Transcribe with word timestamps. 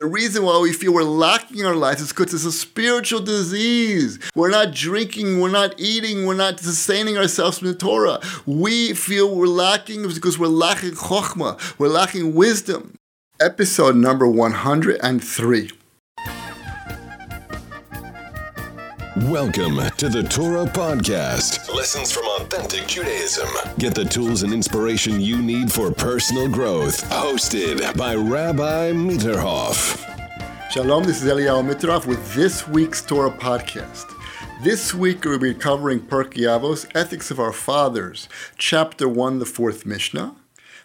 The 0.00 0.06
reason 0.06 0.44
why 0.44 0.60
we 0.60 0.72
feel 0.72 0.94
we're 0.94 1.02
lacking 1.02 1.58
in 1.58 1.66
our 1.66 1.74
lives 1.74 2.00
is 2.00 2.10
because 2.10 2.32
it's 2.32 2.44
a 2.44 2.52
spiritual 2.52 3.18
disease. 3.18 4.20
We're 4.36 4.48
not 4.48 4.72
drinking, 4.72 5.40
we're 5.40 5.50
not 5.50 5.74
eating, 5.76 6.24
we're 6.24 6.36
not 6.36 6.60
sustaining 6.60 7.18
ourselves 7.18 7.58
from 7.58 7.66
the 7.66 7.74
Torah. 7.74 8.20
We 8.46 8.94
feel 8.94 9.34
we're 9.34 9.48
lacking 9.48 10.06
because 10.06 10.38
we're 10.38 10.46
lacking 10.46 10.92
chokhmah, 10.92 11.80
we're 11.80 11.88
lacking 11.88 12.36
wisdom. 12.36 12.94
Episode 13.40 13.96
number 13.96 14.28
103. 14.28 15.72
Welcome 19.22 19.80
to 19.96 20.08
the 20.08 20.22
Torah 20.22 20.64
Podcast. 20.64 21.74
Lessons 21.74 22.12
from 22.12 22.24
authentic 22.40 22.86
Judaism. 22.86 23.48
Get 23.76 23.92
the 23.96 24.04
tools 24.04 24.44
and 24.44 24.52
inspiration 24.52 25.20
you 25.20 25.42
need 25.42 25.72
for 25.72 25.90
personal 25.90 26.48
growth. 26.48 27.02
Hosted 27.10 27.96
by 27.96 28.14
Rabbi 28.14 28.92
Mitterhoff. 28.92 29.98
Shalom, 30.70 31.02
this 31.02 31.20
is 31.20 31.28
Eliyahu 31.28 31.68
Mitterhoff 31.68 32.06
with 32.06 32.32
this 32.34 32.68
week's 32.68 33.02
Torah 33.02 33.32
Podcast. 33.32 34.06
This 34.62 34.94
week 34.94 35.24
we'll 35.24 35.40
be 35.40 35.52
covering 35.52 35.98
Pirkei 35.98 36.44
Avos, 36.44 36.88
Ethics 36.94 37.32
of 37.32 37.40
Our 37.40 37.52
Fathers, 37.52 38.28
Chapter 38.56 39.08
1, 39.08 39.40
the 39.40 39.46
fourth 39.46 39.84
Mishnah. 39.84 40.36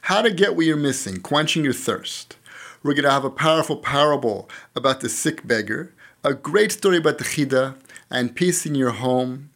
How 0.01 0.23
to 0.23 0.31
get 0.31 0.55
what 0.55 0.65
you're 0.65 0.75
missing, 0.75 1.21
quenching 1.21 1.63
your 1.63 1.73
thirst. 1.73 2.37
We're 2.81 2.95
going 2.95 3.03
to 3.03 3.11
have 3.11 3.25
a 3.25 3.29
powerful 3.29 3.77
parable 3.77 4.49
about 4.75 5.01
the 5.01 5.09
sick 5.09 5.45
beggar, 5.45 5.93
a 6.23 6.33
great 6.33 6.71
story 6.71 6.97
about 6.97 7.19
the 7.19 7.25
Chida, 7.25 7.75
and 8.13 8.35
peace 8.35 8.65
in 8.65 8.75
your 8.75 8.91
home, 8.91 9.49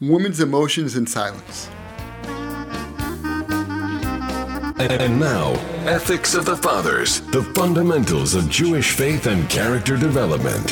women's 0.00 0.40
emotions 0.40 0.96
in 0.96 1.06
silence. 1.06 1.68
And 4.80 5.20
now, 5.20 5.52
Ethics 5.84 6.34
of 6.34 6.46
the 6.46 6.56
Fathers, 6.56 7.20
the 7.32 7.42
fundamentals 7.42 8.34
of 8.34 8.48
Jewish 8.48 8.92
faith 8.92 9.26
and 9.26 9.48
character 9.50 9.96
development. 9.96 10.70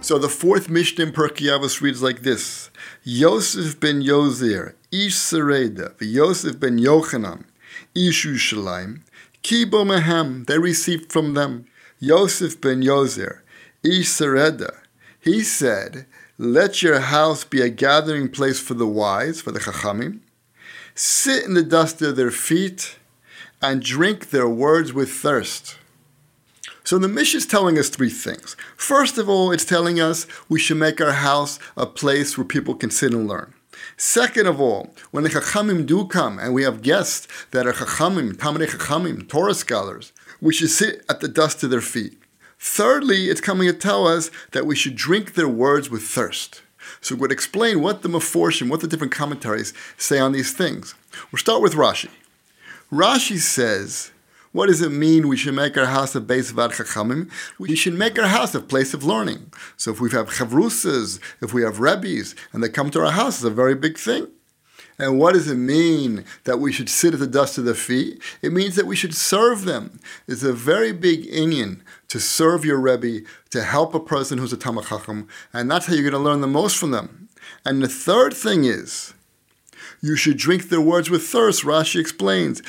So 0.00 0.18
the 0.18 0.28
fourth 0.28 0.68
Mishnah 0.70 1.06
in 1.06 1.12
Pirkei 1.12 1.48
Avos 1.48 1.80
reads 1.80 2.02
like 2.02 2.22
this: 2.22 2.70
Yosef 3.02 3.80
ben 3.80 4.00
Yozer, 4.02 4.74
Ish 4.92 5.14
Sereda, 5.14 5.94
Yosef 6.00 6.60
ben 6.60 6.78
Yochanan, 6.78 7.44
Ish 7.94 8.24
Yushalayim, 8.26 9.00
Kibo 9.42 9.84
Mehem, 9.84 10.46
they 10.46 10.58
received 10.58 11.10
from 11.12 11.34
them. 11.34 11.66
Yosef 11.98 12.60
ben 12.60 12.82
Yozer, 12.82 13.40
Ish 13.82 14.06
Sereda, 14.08 14.70
he 15.28 15.42
said, 15.42 16.06
Let 16.38 16.82
your 16.82 17.00
house 17.00 17.44
be 17.44 17.60
a 17.60 17.68
gathering 17.68 18.28
place 18.30 18.60
for 18.60 18.74
the 18.74 18.86
wise, 18.86 19.40
for 19.40 19.52
the 19.52 19.60
Chachamim. 19.60 20.20
Sit 20.94 21.44
in 21.44 21.54
the 21.54 21.62
dust 21.62 22.00
of 22.02 22.16
their 22.16 22.30
feet 22.30 22.96
and 23.60 23.82
drink 23.82 24.30
their 24.30 24.48
words 24.48 24.92
with 24.92 25.10
thirst. 25.10 25.76
So 26.82 26.98
the 26.98 27.08
Mishnah 27.08 27.38
is 27.38 27.46
telling 27.46 27.78
us 27.78 27.88
three 27.88 28.08
things. 28.08 28.56
First 28.76 29.18
of 29.18 29.28
all, 29.28 29.52
it's 29.52 29.64
telling 29.64 30.00
us 30.00 30.26
we 30.48 30.58
should 30.58 30.78
make 30.78 31.00
our 31.00 31.12
house 31.12 31.58
a 31.76 31.86
place 31.86 32.38
where 32.38 32.46
people 32.46 32.74
can 32.74 32.90
sit 32.90 33.12
and 33.12 33.28
learn. 33.28 33.52
Second 33.96 34.46
of 34.46 34.60
all, 34.60 34.94
when 35.10 35.24
the 35.24 35.30
Chachamim 35.30 35.84
do 35.86 36.06
come 36.06 36.38
and 36.38 36.54
we 36.54 36.62
have 36.62 36.82
guests 36.82 37.28
that 37.50 37.66
are 37.66 37.72
Chachamim, 37.72 38.32
Talmidei 38.34 38.68
Chachamim, 38.68 39.28
Torah 39.28 39.54
scholars, 39.54 40.12
we 40.40 40.54
should 40.54 40.70
sit 40.70 41.04
at 41.08 41.20
the 41.20 41.28
dust 41.28 41.62
of 41.62 41.70
their 41.70 41.80
feet. 41.80 42.17
Thirdly, 42.58 43.28
it's 43.30 43.40
coming 43.40 43.68
to 43.68 43.72
tell 43.72 44.06
us 44.06 44.30
that 44.52 44.66
we 44.66 44.74
should 44.74 44.96
drink 44.96 45.34
their 45.34 45.48
words 45.48 45.90
with 45.90 46.02
thirst. 46.02 46.62
So 47.00 47.14
we 47.14 47.20
would 47.22 47.32
explain 47.32 47.80
what 47.80 48.02
the 48.02 48.08
Meforshim, 48.08 48.68
what 48.68 48.80
the 48.80 48.88
different 48.88 49.12
commentaries 49.12 49.72
say 49.96 50.18
on 50.18 50.32
these 50.32 50.52
things. 50.52 50.94
We'll 51.30 51.38
start 51.38 51.62
with 51.62 51.74
Rashi. 51.74 52.10
Rashi 52.90 53.38
says, 53.38 54.10
what 54.52 54.66
does 54.66 54.80
it 54.80 54.90
mean 54.90 55.28
we 55.28 55.36
should 55.36 55.54
make 55.54 55.76
our 55.76 55.86
house 55.86 56.14
a 56.14 56.20
base 56.20 56.50
of 56.50 56.56
Chachamim? 56.56 57.30
We 57.58 57.76
should 57.76 57.94
make 57.94 58.18
our 58.18 58.28
house 58.28 58.54
a 58.54 58.60
place 58.60 58.94
of 58.94 59.04
learning. 59.04 59.52
So 59.76 59.92
if 59.92 60.00
we 60.00 60.10
have 60.10 60.30
chavrusas, 60.30 61.20
if 61.42 61.52
we 61.52 61.62
have 61.62 61.80
rabbis, 61.80 62.34
and 62.52 62.62
they 62.62 62.68
come 62.68 62.90
to 62.90 63.04
our 63.04 63.12
house, 63.12 63.36
it's 63.36 63.44
a 63.44 63.50
very 63.50 63.74
big 63.74 63.98
thing. 63.98 64.28
And 64.98 65.18
what 65.18 65.34
does 65.34 65.48
it 65.48 65.54
mean 65.54 66.24
that 66.44 66.58
we 66.58 66.72
should 66.72 66.88
sit 66.88 67.14
at 67.14 67.20
the 67.20 67.26
dust 67.26 67.56
of 67.56 67.64
their 67.64 67.74
feet? 67.74 68.20
It 68.42 68.52
means 68.52 68.74
that 68.74 68.86
we 68.86 68.96
should 68.96 69.14
serve 69.14 69.64
them. 69.64 70.00
It's 70.26 70.42
a 70.42 70.52
very 70.52 70.92
big 70.92 71.24
inyan 71.30 71.82
to 72.08 72.18
serve 72.18 72.64
your 72.64 72.80
Rebbe, 72.80 73.20
to 73.50 73.62
help 73.62 73.94
a 73.94 74.00
person 74.00 74.38
who's 74.38 74.52
a 74.52 74.56
Talmid 74.56 74.88
Chacham, 74.88 75.28
and 75.52 75.70
that's 75.70 75.86
how 75.86 75.94
you're 75.94 76.02
going 76.02 76.12
to 76.12 76.18
learn 76.18 76.40
the 76.40 76.48
most 76.48 76.76
from 76.76 76.90
them. 76.90 77.28
And 77.64 77.82
the 77.82 77.88
third 77.88 78.34
thing 78.34 78.64
is, 78.64 79.14
you 80.00 80.16
should 80.16 80.36
drink 80.36 80.68
their 80.68 80.80
words 80.80 81.10
with 81.10 81.24
thirst. 81.24 81.64
Rashi 81.64 82.00
explains. 82.00 82.62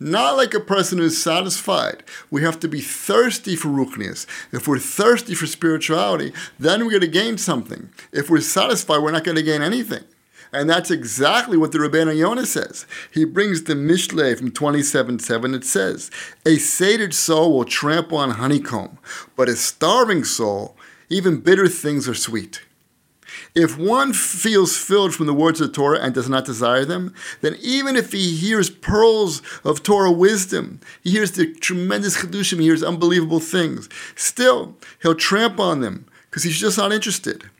Not 0.00 0.36
like 0.36 0.54
a 0.54 0.60
person 0.60 0.98
who's 0.98 1.20
satisfied. 1.20 2.04
We 2.30 2.42
have 2.42 2.60
to 2.60 2.68
be 2.68 2.80
thirsty 2.80 3.56
for 3.56 3.68
ruchnias. 3.68 4.26
If 4.52 4.68
we're 4.68 4.78
thirsty 4.78 5.34
for 5.34 5.46
spirituality, 5.46 6.32
then 6.56 6.84
we're 6.84 6.92
going 6.92 7.00
to 7.00 7.08
gain 7.08 7.36
something. 7.36 7.90
If 8.12 8.30
we're 8.30 8.40
satisfied, 8.40 8.98
we're 8.98 9.10
not 9.10 9.24
going 9.24 9.36
to 9.36 9.42
gain 9.42 9.60
anything. 9.60 10.04
And 10.52 10.70
that's 10.70 10.92
exactly 10.92 11.56
what 11.56 11.72
the 11.72 11.78
Rabbeinu 11.78 12.16
Yonah 12.16 12.46
says. 12.46 12.86
He 13.12 13.24
brings 13.24 13.64
the 13.64 13.74
Mishle 13.74 14.38
from 14.38 14.52
27.7. 14.52 15.54
It 15.54 15.64
says, 15.64 16.10
A 16.46 16.56
sated 16.56 17.12
soul 17.12 17.56
will 17.56 17.64
trample 17.64 18.18
on 18.18 18.30
honeycomb, 18.30 18.98
but 19.36 19.48
a 19.48 19.56
starving 19.56 20.22
soul, 20.24 20.76
even 21.10 21.40
bitter 21.40 21.68
things 21.68 22.08
are 22.08 22.14
sweet. 22.14 22.62
If 23.60 23.76
one 23.76 24.12
feels 24.12 24.76
filled 24.76 25.16
from 25.16 25.26
the 25.26 25.34
words 25.34 25.60
of 25.60 25.66
the 25.66 25.72
Torah 25.72 25.98
and 25.98 26.14
does 26.14 26.28
not 26.28 26.44
desire 26.44 26.84
them, 26.84 27.12
then 27.40 27.56
even 27.60 27.96
if 27.96 28.12
he 28.12 28.36
hears 28.36 28.70
pearls 28.70 29.42
of 29.64 29.82
Torah 29.82 30.12
wisdom, 30.12 30.78
he 31.02 31.10
hears 31.10 31.32
the 31.32 31.52
tremendous 31.54 32.18
chiddushim, 32.18 32.60
he 32.60 32.66
hears 32.66 32.84
unbelievable 32.84 33.40
things, 33.40 33.88
still 34.14 34.76
he'll 35.02 35.16
tramp 35.16 35.58
on 35.58 35.80
them 35.80 36.06
because 36.30 36.44
he's 36.44 36.60
just 36.60 36.78
not 36.78 36.92
interested. 36.92 37.50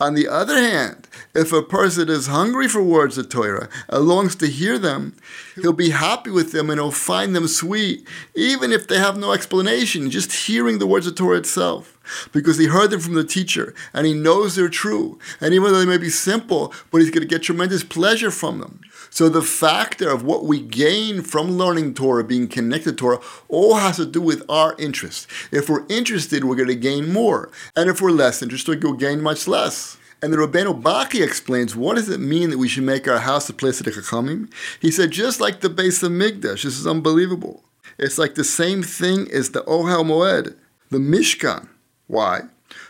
On 0.00 0.14
the 0.14 0.28
other 0.28 0.56
hand, 0.56 1.08
if 1.34 1.52
a 1.52 1.60
person 1.60 2.08
is 2.08 2.28
hungry 2.28 2.66
for 2.66 2.82
words 2.82 3.18
of 3.18 3.28
Torah 3.28 3.68
and 3.90 4.06
longs 4.06 4.34
to 4.36 4.46
hear 4.46 4.78
them, 4.78 5.14
he'll 5.56 5.74
be 5.74 5.90
happy 5.90 6.30
with 6.30 6.52
them 6.52 6.70
and 6.70 6.80
he'll 6.80 6.90
find 6.90 7.36
them 7.36 7.48
sweet, 7.48 8.08
even 8.34 8.72
if 8.72 8.88
they 8.88 8.96
have 8.96 9.18
no 9.18 9.32
explanation, 9.32 10.10
just 10.10 10.32
hearing 10.32 10.78
the 10.78 10.86
words 10.86 11.06
of 11.06 11.16
Torah 11.16 11.36
itself. 11.36 11.93
Because 12.32 12.58
he 12.58 12.66
heard 12.66 12.90
them 12.90 13.00
from 13.00 13.14
the 13.14 13.24
teacher 13.24 13.74
and 13.92 14.06
he 14.06 14.14
knows 14.14 14.54
they're 14.54 14.68
true. 14.68 15.18
And 15.40 15.54
even 15.54 15.72
though 15.72 15.78
they 15.78 15.86
may 15.86 15.98
be 15.98 16.10
simple, 16.10 16.72
but 16.90 17.00
he's 17.00 17.10
going 17.10 17.22
to 17.22 17.28
get 17.28 17.42
tremendous 17.42 17.84
pleasure 17.84 18.30
from 18.30 18.58
them. 18.58 18.80
So 19.10 19.28
the 19.28 19.42
factor 19.42 20.08
of 20.08 20.24
what 20.24 20.44
we 20.44 20.60
gain 20.60 21.22
from 21.22 21.52
learning 21.52 21.94
Torah, 21.94 22.24
being 22.24 22.48
connected 22.48 22.92
to 22.92 22.96
Torah, 22.96 23.20
all 23.48 23.76
has 23.76 23.96
to 23.96 24.06
do 24.06 24.20
with 24.20 24.42
our 24.48 24.74
interest. 24.78 25.28
If 25.52 25.68
we're 25.68 25.86
interested, 25.88 26.44
we're 26.44 26.56
going 26.56 26.68
to 26.68 26.74
gain 26.74 27.12
more. 27.12 27.50
And 27.76 27.88
if 27.88 28.00
we're 28.00 28.10
less 28.10 28.42
interested, 28.42 28.82
we'll 28.82 28.94
gain 28.94 29.20
much 29.20 29.46
less. 29.46 29.98
And 30.24 30.32
the 30.32 30.38
Rabbeinu 30.38 30.80
Bachya 30.80 31.22
explains 31.22 31.76
what 31.76 31.96
does 31.96 32.08
it 32.08 32.18
mean 32.18 32.48
that 32.50 32.58
we 32.58 32.66
should 32.66 32.84
make 32.84 33.06
our 33.06 33.18
house 33.18 33.48
a 33.50 33.52
place 33.52 33.78
of 33.80 33.84
the 33.84 33.92
Chachamim? 33.92 34.50
He 34.80 34.90
said, 34.90 35.10
just 35.10 35.38
like 35.38 35.60
the 35.60 35.68
Beis 35.68 36.02
HaMikdash, 36.02 36.62
this 36.62 36.78
is 36.78 36.86
unbelievable. 36.86 37.62
It's 37.98 38.18
like 38.18 38.34
the 38.34 38.42
same 38.42 38.82
thing 38.82 39.30
as 39.30 39.50
the 39.50 39.62
Ohel 39.64 40.04
Moed, 40.04 40.56
the 40.90 40.98
Mishkan. 40.98 41.68
Why? 42.06 42.42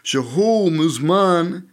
Shehu 0.03 0.71
Muzman 0.71 1.69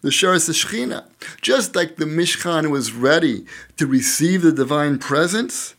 the 0.00 0.10
Sharas 0.10 0.48
Shechina. 0.48 1.04
Just 1.40 1.74
like 1.74 1.96
the 1.96 2.04
Mishkan 2.04 2.70
was 2.70 2.92
ready 2.92 3.44
to 3.76 3.86
receive 3.86 4.42
the 4.42 4.52
divine 4.52 4.98
presence, 4.98 5.74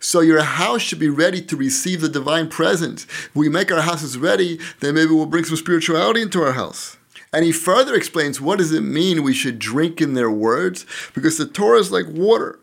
so 0.00 0.20
your 0.20 0.42
house 0.42 0.82
should 0.82 0.98
be 0.98 1.08
ready 1.08 1.40
to 1.42 1.56
receive 1.56 2.00
the 2.00 2.08
divine 2.08 2.48
presence. 2.48 3.04
If 3.04 3.36
we 3.36 3.48
make 3.48 3.70
our 3.70 3.82
houses 3.82 4.18
ready, 4.18 4.58
then 4.80 4.96
maybe 4.96 5.12
we'll 5.12 5.26
bring 5.26 5.44
some 5.44 5.56
spirituality 5.56 6.22
into 6.22 6.42
our 6.42 6.52
house. 6.52 6.96
And 7.32 7.44
he 7.44 7.52
further 7.52 7.94
explains 7.94 8.40
what 8.40 8.58
does 8.58 8.72
it 8.72 8.80
mean 8.80 9.22
we 9.22 9.32
should 9.32 9.60
drink 9.60 10.00
in 10.00 10.14
their 10.14 10.30
words? 10.30 10.84
Because 11.14 11.38
the 11.38 11.46
Torah 11.46 11.78
is 11.78 11.92
like 11.92 12.06
water. 12.08 12.58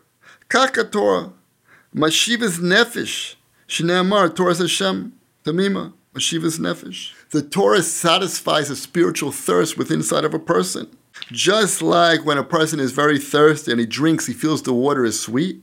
Kaka 0.50 0.84
Torah. 0.84 1.32
Mashivas 1.94 2.58
nefesh. 2.58 3.36
Shneamar 3.66 4.36
Torah 4.36 4.54
Hashem. 4.54 5.17
Tamima. 5.48 5.94
Mashivas 6.14 6.58
nefesh. 6.58 7.12
The 7.30 7.42
Torah 7.42 7.82
satisfies 7.82 8.70
a 8.70 8.76
spiritual 8.76 9.32
thirst 9.32 9.78
within 9.78 10.00
inside 10.00 10.24
of 10.24 10.34
a 10.34 10.38
person. 10.38 10.88
Just 11.32 11.80
like 11.80 12.24
when 12.24 12.38
a 12.38 12.44
person 12.44 12.80
is 12.80 12.92
very 12.92 13.18
thirsty 13.18 13.70
and 13.70 13.80
he 13.80 13.86
drinks, 13.86 14.26
he 14.26 14.32
feels 14.32 14.62
the 14.62 14.72
water 14.72 15.04
is 15.04 15.18
sweet. 15.18 15.62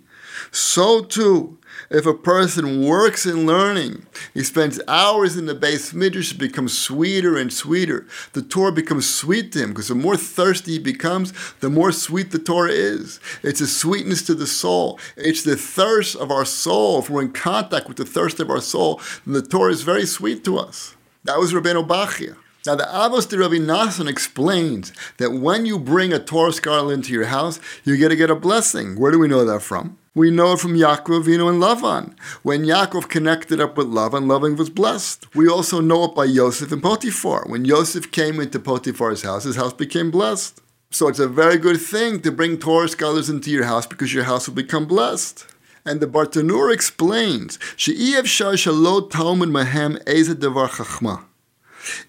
So 0.52 1.04
too, 1.04 1.60
if 1.90 2.06
a 2.06 2.14
person 2.14 2.86
works 2.86 3.26
in 3.26 3.46
learning, 3.46 4.06
he 4.34 4.44
spends 4.44 4.80
hours 4.88 5.38
in 5.38 5.46
the 5.46 5.56
beis 5.56 5.94
midrash, 5.94 6.34
becomes 6.34 6.78
sweeter 6.78 7.38
and 7.38 7.52
sweeter. 7.52 8.06
The 8.34 8.42
Torah 8.42 8.72
becomes 8.72 9.10
sweet 9.10 9.52
to 9.54 9.64
him 9.64 9.70
because 9.70 9.88
the 9.88 9.96
more 9.96 10.18
thirsty 10.18 10.74
he 10.74 10.80
becomes, 10.80 11.34
the 11.60 11.70
more 11.70 11.92
sweet 11.92 12.32
the 12.32 12.40
Torah 12.40 12.72
is. 12.72 13.20
It's 13.44 13.62
a 13.62 13.68
sweetness 13.68 14.24
to 14.24 14.36
the 14.36 14.48
soul. 14.48 15.00
It's 15.16 15.44
the 15.44 15.56
thirst 15.56 16.16
of 16.16 16.32
our 16.32 16.46
soul. 16.46 17.00
If 17.00 17.10
we're 17.10 17.22
in 17.22 17.32
contact 17.32 17.88
with 17.88 17.98
the 17.98 18.06
thirst 18.06 18.40
of 18.40 18.50
our 18.50 18.62
soul, 18.62 19.02
then 19.26 19.34
the 19.34 19.42
Torah 19.42 19.72
is 19.72 19.84
very 19.84 20.06
sweet 20.06 20.44
to 20.46 20.58
us. 20.58 20.96
That 21.24 21.40
was 21.40 21.54
Rabbeinu 21.54 21.88
Bachya. 21.88 22.36
Now, 22.66 22.76
the 22.76 22.84
Avos 22.84 23.30
de 23.30 23.38
Rabbi 23.38 23.56
Nassan 23.58 24.10
explains 24.10 24.92
that 25.18 25.34
when 25.34 25.68
you 25.68 25.78
bring 25.78 26.12
a 26.12 26.20
Torah 26.20 26.52
scholar 26.52 26.94
into 26.94 27.14
your 27.14 27.26
house, 27.26 27.60
you're 27.84 27.98
going 27.98 28.10
to 28.10 28.16
get 28.16 28.32
a 28.32 28.36
blessing. 28.36 29.00
Where 29.00 29.12
do 29.12 29.20
we 29.20 29.28
know 29.28 29.46
that 29.46 29.62
from? 29.62 30.00
We 30.16 30.32
know 30.32 30.54
it 30.54 30.60
from 30.62 30.76
Yaakov, 30.76 31.26
Avinu, 31.26 31.50
and 31.50 31.62
Lavan. 31.62 32.18
When 32.42 32.64
Yaakov 32.64 33.10
connected 33.10 33.60
up 33.60 33.76
with 33.76 33.88
Lavan, 33.88 34.28
Lavan 34.28 34.58
was 34.58 34.70
blessed. 34.70 35.36
We 35.36 35.50
also 35.50 35.82
know 35.82 36.06
it 36.06 36.16
by 36.16 36.24
Yosef 36.24 36.72
and 36.72 36.82
Potiphar. 36.82 37.44
When 37.50 37.66
Yosef 37.66 38.10
came 38.14 38.40
into 38.40 38.58
Potiphar's 38.58 39.24
house, 39.24 39.44
his 39.44 39.58
house 39.58 39.74
became 39.74 40.12
blessed. 40.12 40.62
So 40.90 41.10
it's 41.10 41.20
a 41.20 41.28
very 41.28 41.58
good 41.58 41.82
thing 41.82 42.22
to 42.22 42.32
bring 42.32 42.58
Torah 42.58 42.88
scholars 42.88 43.30
into 43.30 43.52
your 43.52 43.66
house 43.66 43.86
because 43.86 44.14
your 44.14 44.24
house 44.24 44.48
will 44.48 44.56
become 44.56 44.86
blessed. 44.86 45.48
And 45.84 46.00
the 46.00 46.08
Bartenura 46.08 46.74
explains, 46.74 47.60
She'iev 47.76 48.26
shar 48.26 48.54
shalot 48.54 49.12
talmud 49.12 49.50
mahem 49.50 50.00
eze 50.08 50.34
devar 50.34 50.70
chachma. 50.70 51.26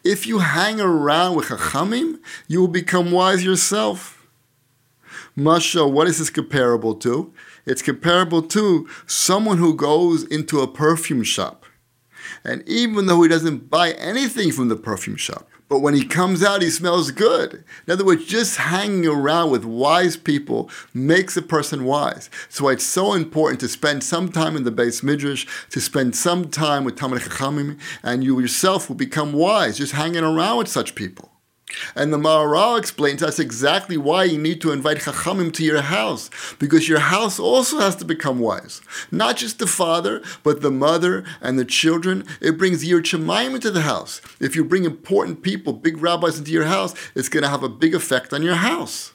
If 0.04 0.28
you 0.28 0.38
hang 0.38 0.80
around 0.80 1.34
with 1.34 1.46
chachamim, 1.46 2.20
you 2.46 2.60
will 2.60 2.68
become 2.68 3.10
wise 3.10 3.44
yourself. 3.44 4.24
Mashal, 5.36 5.90
what 5.90 6.06
is 6.06 6.18
this 6.20 6.30
comparable 6.30 6.94
to? 6.94 7.32
It's 7.66 7.82
comparable 7.82 8.42
to 8.42 8.88
someone 9.06 9.58
who 9.58 9.74
goes 9.74 10.22
into 10.24 10.60
a 10.60 10.68
perfume 10.68 11.24
shop. 11.24 11.64
And 12.44 12.66
even 12.68 13.06
though 13.06 13.22
he 13.22 13.28
doesn't 13.28 13.70
buy 13.70 13.92
anything 13.92 14.52
from 14.52 14.68
the 14.68 14.76
perfume 14.76 15.16
shop, 15.16 15.48
but 15.68 15.80
when 15.80 15.94
he 15.94 16.04
comes 16.04 16.44
out, 16.44 16.62
he 16.62 16.70
smells 16.70 17.10
good. 17.10 17.64
In 17.86 17.92
other 17.92 18.04
words, 18.04 18.24
just 18.24 18.56
hanging 18.56 19.06
around 19.06 19.50
with 19.50 19.64
wise 19.64 20.16
people 20.16 20.70
makes 20.94 21.36
a 21.36 21.42
person 21.42 21.84
wise. 21.84 22.30
So 22.48 22.68
it's 22.68 22.86
so 22.86 23.14
important 23.14 23.58
to 23.60 23.68
spend 23.68 24.04
some 24.04 24.30
time 24.30 24.56
in 24.56 24.62
the 24.62 24.70
beis 24.70 25.02
midrash, 25.02 25.44
to 25.70 25.80
spend 25.80 26.14
some 26.14 26.50
time 26.50 26.84
with 26.84 26.94
Talmid 26.94 27.18
Chachamim, 27.18 27.80
and 28.04 28.22
you 28.22 28.38
yourself 28.38 28.88
will 28.88 28.96
become 28.96 29.32
wise 29.32 29.78
just 29.78 29.92
hanging 29.92 30.22
around 30.22 30.58
with 30.58 30.68
such 30.68 30.94
people. 30.94 31.32
And 31.94 32.12
the 32.12 32.18
Maharal 32.18 32.78
explains 32.78 33.20
that's 33.20 33.38
exactly 33.38 33.96
why 33.96 34.24
you 34.24 34.38
need 34.38 34.60
to 34.60 34.72
invite 34.72 34.98
Chachamim 34.98 35.52
to 35.54 35.64
your 35.64 35.82
house, 35.82 36.30
because 36.58 36.88
your 36.88 37.00
house 37.00 37.38
also 37.38 37.78
has 37.78 37.96
to 37.96 38.04
become 38.04 38.38
wise. 38.38 38.80
Not 39.10 39.36
just 39.36 39.58
the 39.58 39.66
father, 39.66 40.22
but 40.42 40.62
the 40.62 40.70
mother 40.70 41.24
and 41.40 41.58
the 41.58 41.64
children. 41.64 42.24
It 42.40 42.58
brings 42.58 42.84
your 42.84 43.02
Shemaim 43.02 43.54
into 43.54 43.70
the 43.70 43.82
house. 43.82 44.20
If 44.40 44.56
you 44.56 44.64
bring 44.64 44.84
important 44.84 45.42
people, 45.42 45.72
big 45.72 45.98
rabbis 46.02 46.38
into 46.38 46.50
your 46.50 46.64
house, 46.64 46.94
it's 47.14 47.28
going 47.28 47.42
to 47.42 47.48
have 47.48 47.62
a 47.62 47.68
big 47.68 47.94
effect 47.94 48.32
on 48.32 48.42
your 48.42 48.56
house. 48.56 49.12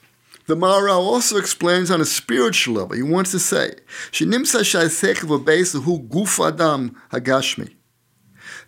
The 0.47 0.55
Maharal 0.55 0.99
also 0.99 1.37
explains 1.37 1.91
on 1.91 2.01
a 2.01 2.05
spiritual 2.05 2.75
level. 2.75 2.95
He 2.95 3.03
wants 3.03 3.31
to 3.31 3.39
say. 3.39 3.75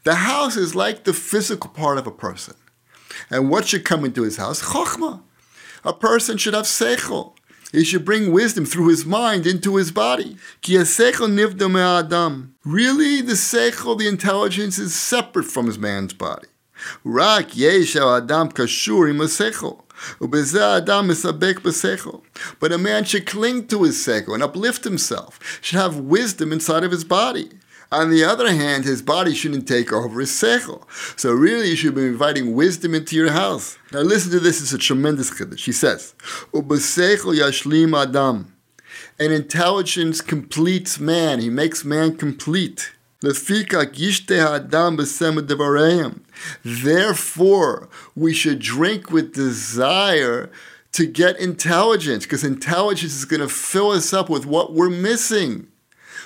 The 0.03 0.15
house 0.15 0.57
is 0.57 0.75
like 0.75 1.03
the 1.03 1.13
physical 1.13 1.69
part 1.69 1.97
of 1.97 2.07
a 2.07 2.11
person. 2.11 2.55
And 3.29 3.49
what 3.49 3.67
should 3.67 3.85
come 3.85 4.05
into 4.05 4.23
his 4.23 4.37
house? 4.37 4.61
Chokhmah. 4.61 5.21
A 5.83 5.93
person 5.93 6.37
should 6.37 6.53
have 6.53 6.65
seichel. 6.65 7.33
He 7.71 7.83
should 7.83 8.05
bring 8.05 8.31
wisdom 8.31 8.65
through 8.65 8.89
his 8.89 9.03
mind 9.05 9.47
into 9.47 9.77
his 9.77 9.91
body. 9.91 10.37
Ki 10.61 10.77
adam. 10.77 12.55
Really, 12.63 13.21
the 13.21 13.33
seichel, 13.33 13.97
the 13.97 14.07
intelligence, 14.07 14.77
is 14.77 14.93
separate 14.93 15.45
from 15.45 15.65
his 15.65 15.79
man's 15.79 16.13
body. 16.13 16.47
Rak 17.03 17.57
yesh 17.57 17.95
adam 17.95 18.49
kashur 18.49 19.09
im 19.09 19.19
but 22.59 22.71
a 22.71 22.77
man 22.77 23.03
should 23.05 23.25
cling 23.25 23.67
to 23.67 23.83
his 23.83 23.95
seichel 23.97 24.33
and 24.33 24.43
uplift 24.43 24.83
himself, 24.83 25.39
should 25.61 25.79
have 25.79 25.97
wisdom 25.97 26.51
inside 26.51 26.83
of 26.83 26.91
his 26.91 27.03
body. 27.03 27.49
On 27.93 28.09
the 28.09 28.23
other 28.23 28.51
hand, 28.51 28.85
his 28.85 29.03
body 29.03 29.35
shouldn't 29.35 29.67
take 29.67 29.93
over 29.93 30.19
his 30.19 30.31
seichel. 30.31 30.81
So 31.15 31.31
really, 31.31 31.69
you 31.69 31.75
should 31.75 31.93
be 31.93 32.07
inviting 32.07 32.55
wisdom 32.55 32.95
into 32.95 33.15
your 33.15 33.31
house. 33.31 33.77
Now 33.91 33.99
listen 33.99 34.31
to 34.31 34.39
this, 34.39 34.61
it's 34.61 34.73
a 34.73 34.79
tremendous 34.79 35.29
chiddush. 35.29 35.59
She 35.59 35.71
says, 35.71 36.15
Ubeseichel 36.53 37.39
yashlim 37.39 37.95
adam. 37.95 38.55
An 39.19 39.31
intelligence 39.31 40.21
completes 40.21 40.99
man. 40.99 41.39
He 41.39 41.51
makes 41.51 41.85
man 41.85 42.17
complete. 42.17 42.93
Therefore, 43.21 43.85
we 48.15 48.33
should 48.33 48.59
drink 48.59 49.11
with 49.11 49.33
desire 49.33 50.49
to 50.93 51.05
get 51.05 51.39
intelligence, 51.39 52.25
because 52.25 52.43
intelligence 52.43 53.15
is 53.15 53.25
going 53.25 53.41
to 53.41 53.47
fill 53.47 53.91
us 53.91 54.13
up 54.13 54.29
with 54.29 54.47
what 54.47 54.73
we're 54.73 54.89
missing. 54.89 55.67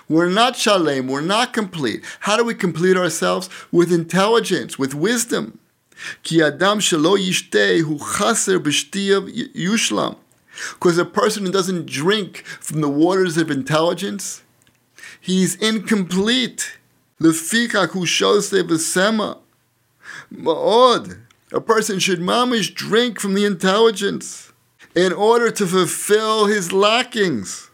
We're 0.09 0.29
not 0.29 0.55
shalem, 0.55 1.07
we're 1.07 1.21
not 1.21 1.51
complete. 1.51 2.03
How 2.21 2.37
do 2.37 2.43
we 2.43 2.55
complete 2.55 2.95
ourselves? 2.95 3.49
With 3.71 3.91
intelligence, 3.91 4.79
with 4.79 4.95
wisdom. 4.95 5.59
Ki 6.23 6.41
adam 6.41 6.79
shelo 6.79 7.17
hu 7.17 7.97
chaser 7.97 8.59
yushlam. 8.59 10.17
Because 10.73 10.97
a 10.97 11.05
person 11.05 11.45
who 11.45 11.51
doesn't 11.51 11.85
drink 11.85 12.37
from 12.45 12.81
the 12.81 12.89
waters 12.89 13.37
of 13.37 13.51
intelligence, 13.51 14.43
he's 15.19 15.55
incomplete. 15.55 16.77
Lefikak 17.21 17.89
hu 17.89 18.05
shoseh 18.05 18.63
v'sema. 18.63 19.39
Ma'od. 20.33 21.19
A 21.51 21.61
person 21.61 21.99
should 21.99 22.19
mamish 22.19 22.73
drink 22.73 23.19
from 23.19 23.33
the 23.33 23.45
intelligence 23.45 24.51
in 24.95 25.13
order 25.13 25.49
to 25.51 25.65
fulfill 25.65 26.45
his 26.45 26.73
lackings. 26.73 27.66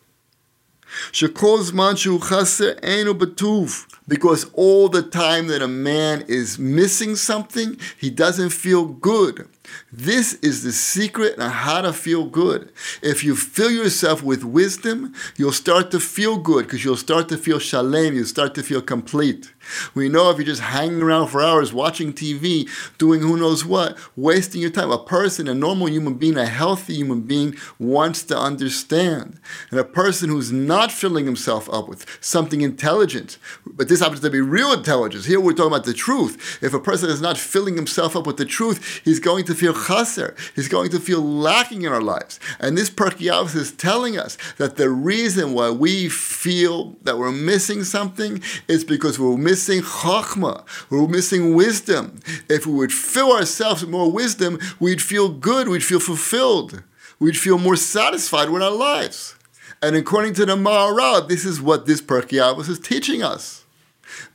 Because 4.08 4.46
all 4.54 4.90
the 4.90 5.02
time 5.02 5.48
that 5.48 5.62
a 5.62 5.68
man 5.68 6.24
is 6.28 6.60
missing 6.60 7.16
something, 7.16 7.78
he 7.98 8.10
doesn't 8.10 8.50
feel 8.50 8.86
good. 8.86 9.48
This 9.92 10.34
is 10.36 10.64
the 10.64 10.72
secret 10.72 11.40
on 11.40 11.52
how 11.52 11.82
to 11.82 11.94
feel 11.94 12.26
good. 12.26 12.72
If 13.02 13.24
you 13.24 13.36
fill 13.36 13.72
yourself 13.72 14.24
with 14.24 14.44
wisdom, 14.44 15.14
you'll 15.38 15.52
start 15.52 15.92
to 15.92 16.00
feel 16.00 16.38
good 16.38 16.66
because 16.66 16.84
you'll 16.84 16.98
start 16.98 17.30
to 17.30 17.38
feel 17.38 17.60
shalem, 17.60 18.16
you'll 18.16 18.26
start 18.26 18.56
to 18.56 18.64
feel 18.64 18.82
complete. 18.82 19.54
We 19.94 20.10
know 20.10 20.30
if 20.30 20.38
you're 20.38 20.46
just 20.46 20.62
hanging 20.62 21.02
around 21.02 21.28
for 21.28 21.42
hours 21.42 21.74
watching 21.74 22.12
TV, 22.12 22.70
doing 22.98 23.22
who 23.22 23.38
knows 23.38 23.66
what, 23.66 23.98
wasting 24.16 24.62
your 24.62 24.70
time. 24.70 24.92
A 24.92 25.04
person, 25.04 25.48
a 25.48 25.54
normal 25.54 25.88
human 25.88 26.16
being, 26.16 26.38
a 26.38 26.46
healthy 26.46 26.96
human 26.96 27.22
being 27.22 27.56
wants 27.80 28.24
to 28.24 28.38
understand. 28.38 29.40
And 29.72 29.80
a 29.80 29.86
person 29.86 30.30
who's 30.30 30.52
not 30.52 30.92
filling 30.92 31.26
himself 31.26 31.70
up 31.72 31.88
with 31.88 32.06
something 32.20 32.62
intelligent, 32.62 33.38
but 33.66 33.88
this 33.88 34.02
happens 34.02 34.22
to 34.22 34.30
be 34.30 34.42
real 34.42 34.74
intelligence. 34.74 35.26
Here 35.26 35.40
we're 35.40 35.54
talking 35.54 35.68
about 35.74 35.86
the 35.86 35.94
truth. 35.94 36.60
If 36.62 36.74
a 36.74 36.80
person 36.80 37.10
is 37.10 37.22
not 37.22 37.38
filling 37.38 37.76
himself 37.76 38.16
up 38.16 38.28
with 38.28 38.38
the 38.38 38.46
truth, 38.46 39.02
he's 39.06 39.20
going 39.20 39.46
to 39.46 39.53
feel 39.54 39.74
chaser. 39.74 40.36
He's 40.56 40.68
going 40.68 40.90
to 40.92 41.00
feel 41.00 41.22
lacking 41.22 41.84
in 41.84 41.92
our 41.92 42.02
lives. 42.02 42.40
And 42.60 42.78
this 42.78 42.90
Pirkei 42.90 43.56
is 43.56 43.72
telling 43.72 44.18
us 44.18 44.38
that 44.58 44.76
the 44.78 44.90
reason 44.90 45.54
why 45.54 45.70
we 45.70 46.10
feel 46.10 46.96
that 47.04 47.18
we're 47.18 47.32
missing 47.32 47.84
something 47.84 48.42
is 48.68 48.84
because 48.84 49.20
we're 49.20 49.38
missing 49.38 49.82
chachma. 49.82 50.64
We're 50.90 51.08
missing 51.08 51.56
wisdom. 51.56 52.20
If 52.50 52.66
we 52.66 52.74
would 52.74 52.94
fill 52.94 53.32
ourselves 53.32 53.82
with 53.82 53.92
more 53.92 54.12
wisdom, 54.12 54.60
we'd 54.80 55.02
feel 55.02 55.30
good. 55.30 55.68
We'd 55.68 55.84
feel 55.84 56.00
fulfilled. 56.00 56.84
We'd 57.20 57.38
feel 57.38 57.58
more 57.58 57.76
satisfied 57.76 58.50
with 58.50 58.62
our 58.62 58.72
lives. 58.72 59.36
And 59.82 59.96
according 59.96 60.34
to 60.36 60.46
the 60.46 60.56
Maharal, 60.56 61.28
this 61.28 61.46
is 61.46 61.62
what 61.62 61.86
this 61.86 62.02
Pirkei 62.02 62.70
is 62.70 62.80
teaching 62.80 63.22
us. 63.22 63.63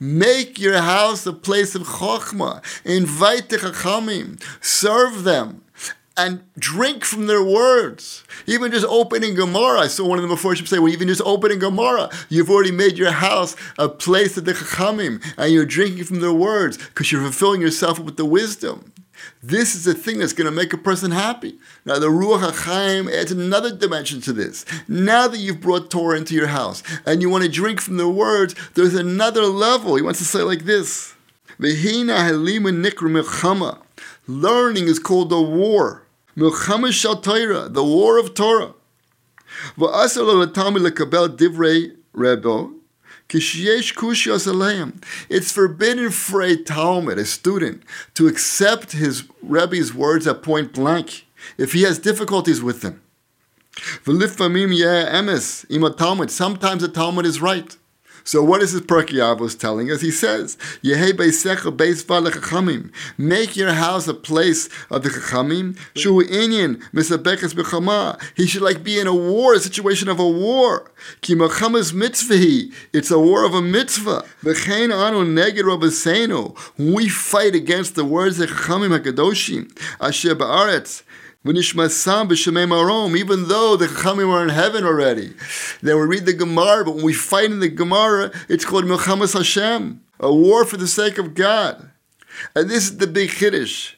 Make 0.00 0.58
your 0.58 0.80
house 0.80 1.26
a 1.26 1.32
place 1.32 1.74
of 1.74 1.82
chokhmah. 1.82 2.62
Invite 2.84 3.48
the 3.48 3.56
chachamim. 3.58 4.42
Serve 4.60 5.24
them. 5.24 5.62
And 6.16 6.42
drink 6.58 7.04
from 7.04 7.28
their 7.28 7.44
words. 7.44 8.24
Even 8.46 8.72
just 8.72 8.86
opening 8.86 9.36
Gemara. 9.36 9.80
I 9.80 9.86
saw 9.86 10.04
one 10.06 10.18
of 10.18 10.22
them 10.22 10.30
before 10.32 10.56
say, 10.56 10.80
well, 10.80 10.92
even 10.92 11.06
just 11.06 11.22
opening 11.24 11.60
Gemara, 11.60 12.10
you've 12.28 12.50
already 12.50 12.72
made 12.72 12.98
your 12.98 13.12
house 13.12 13.54
a 13.78 13.88
place 13.88 14.36
of 14.36 14.44
the 14.44 14.52
chachamim. 14.52 15.22
And 15.36 15.52
you're 15.52 15.64
drinking 15.64 16.04
from 16.04 16.20
their 16.20 16.32
words 16.32 16.76
because 16.76 17.12
you're 17.12 17.22
fulfilling 17.22 17.60
yourself 17.60 18.00
with 18.00 18.16
the 18.16 18.24
wisdom. 18.24 18.92
This 19.42 19.74
is 19.76 19.84
the 19.84 19.94
thing 19.94 20.18
that's 20.18 20.32
going 20.32 20.46
to 20.46 20.50
make 20.50 20.72
a 20.72 20.78
person 20.78 21.12
happy. 21.12 21.58
Now, 21.84 21.98
the 21.98 22.08
Ruach 22.08 22.50
HaChaim 22.50 23.12
adds 23.12 23.30
another 23.30 23.74
dimension 23.74 24.20
to 24.22 24.32
this. 24.32 24.64
Now 24.88 25.28
that 25.28 25.38
you've 25.38 25.60
brought 25.60 25.90
Torah 25.90 26.16
into 26.18 26.34
your 26.34 26.48
house 26.48 26.82
and 27.06 27.22
you 27.22 27.30
want 27.30 27.44
to 27.44 27.50
drink 27.50 27.80
from 27.80 27.98
the 27.98 28.08
words, 28.08 28.54
there's 28.74 28.94
another 28.94 29.42
level. 29.42 29.94
He 29.94 30.02
wants 30.02 30.18
to 30.18 30.24
say 30.24 30.42
like 30.42 30.64
this. 30.64 31.14
Learning 34.26 34.86
is 34.86 34.98
called 34.98 35.32
a 35.32 35.40
war. 35.40 36.02
Milchama 36.36 36.92
Shal 36.92 37.20
Torah, 37.20 37.68
the 37.68 37.84
war 37.84 38.18
of 38.18 38.34
Torah. 38.34 38.74
Lo 39.76 39.88
divrei 43.28 43.92
rebo 43.92 44.92
it's 45.28 45.52
forbidden 45.52 46.10
for 46.10 46.42
a 46.42 46.56
Talmid, 46.56 47.18
a 47.18 47.24
student, 47.24 47.82
to 48.14 48.26
accept 48.26 48.92
his 48.92 49.24
Rebbe's 49.42 49.92
words 49.92 50.26
at 50.26 50.42
point 50.42 50.72
blank 50.72 51.26
if 51.56 51.72
he 51.72 51.82
has 51.82 51.98
difficulties 51.98 52.62
with 52.62 52.80
them. 52.80 53.02
Sometimes 56.30 56.82
the 56.82 56.88
Talmid 56.88 57.24
is 57.24 57.40
right. 57.40 57.76
So 58.28 58.44
what 58.44 58.60
is 58.60 58.74
this 58.74 58.82
Pirkei 58.82 59.20
Avos 59.24 59.58
telling 59.58 59.90
us? 59.90 60.02
He 60.02 60.10
says. 60.10 60.58
Make 63.16 63.56
your 63.56 63.72
house 63.72 64.06
a 64.06 64.12
place 64.12 64.68
of 64.90 65.02
the 65.02 65.08
chachamim. 65.08 65.78
He 68.36 68.46
should 68.46 68.60
like 68.60 68.84
be 68.84 69.00
in 69.00 69.06
a 69.06 69.14
war, 69.14 69.54
a 69.54 69.60
situation 69.60 70.10
of 70.10 70.20
a 70.20 70.28
war. 70.28 70.90
It's 71.22 73.10
a 73.10 73.18
war 73.18 73.44
of 73.46 73.54
a 73.54 73.62
mitzvah. 73.62 74.24
We 76.78 77.08
fight 77.08 77.54
against 77.54 77.94
the 77.94 78.04
words 78.04 78.40
of 78.40 78.50
chachamim 78.50 78.98
hakadoshim. 78.98 79.70
Asher 80.02 80.34
even 83.16 83.48
though 83.48 83.76
the 83.76 83.86
Chachamim 83.86 84.28
are 84.28 84.42
in 84.42 84.48
heaven 84.48 84.84
already. 84.84 85.34
Then 85.80 85.96
we 85.96 86.02
read 86.02 86.26
the 86.26 86.32
Gemara, 86.32 86.84
but 86.84 86.96
when 86.96 87.04
we 87.04 87.14
fight 87.14 87.50
in 87.50 87.60
the 87.60 87.68
Gemara, 87.68 88.32
it's 88.48 88.64
called 88.64 88.84
Milchamas 88.84 89.34
Hashem, 89.34 90.00
a 90.18 90.34
war 90.34 90.64
for 90.64 90.76
the 90.76 90.88
sake 90.88 91.16
of 91.16 91.34
God. 91.34 91.90
And 92.56 92.68
this 92.68 92.84
is 92.84 92.98
the 92.98 93.06
big 93.06 93.30
chiddush. 93.30 93.94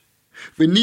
We've 0.59 0.75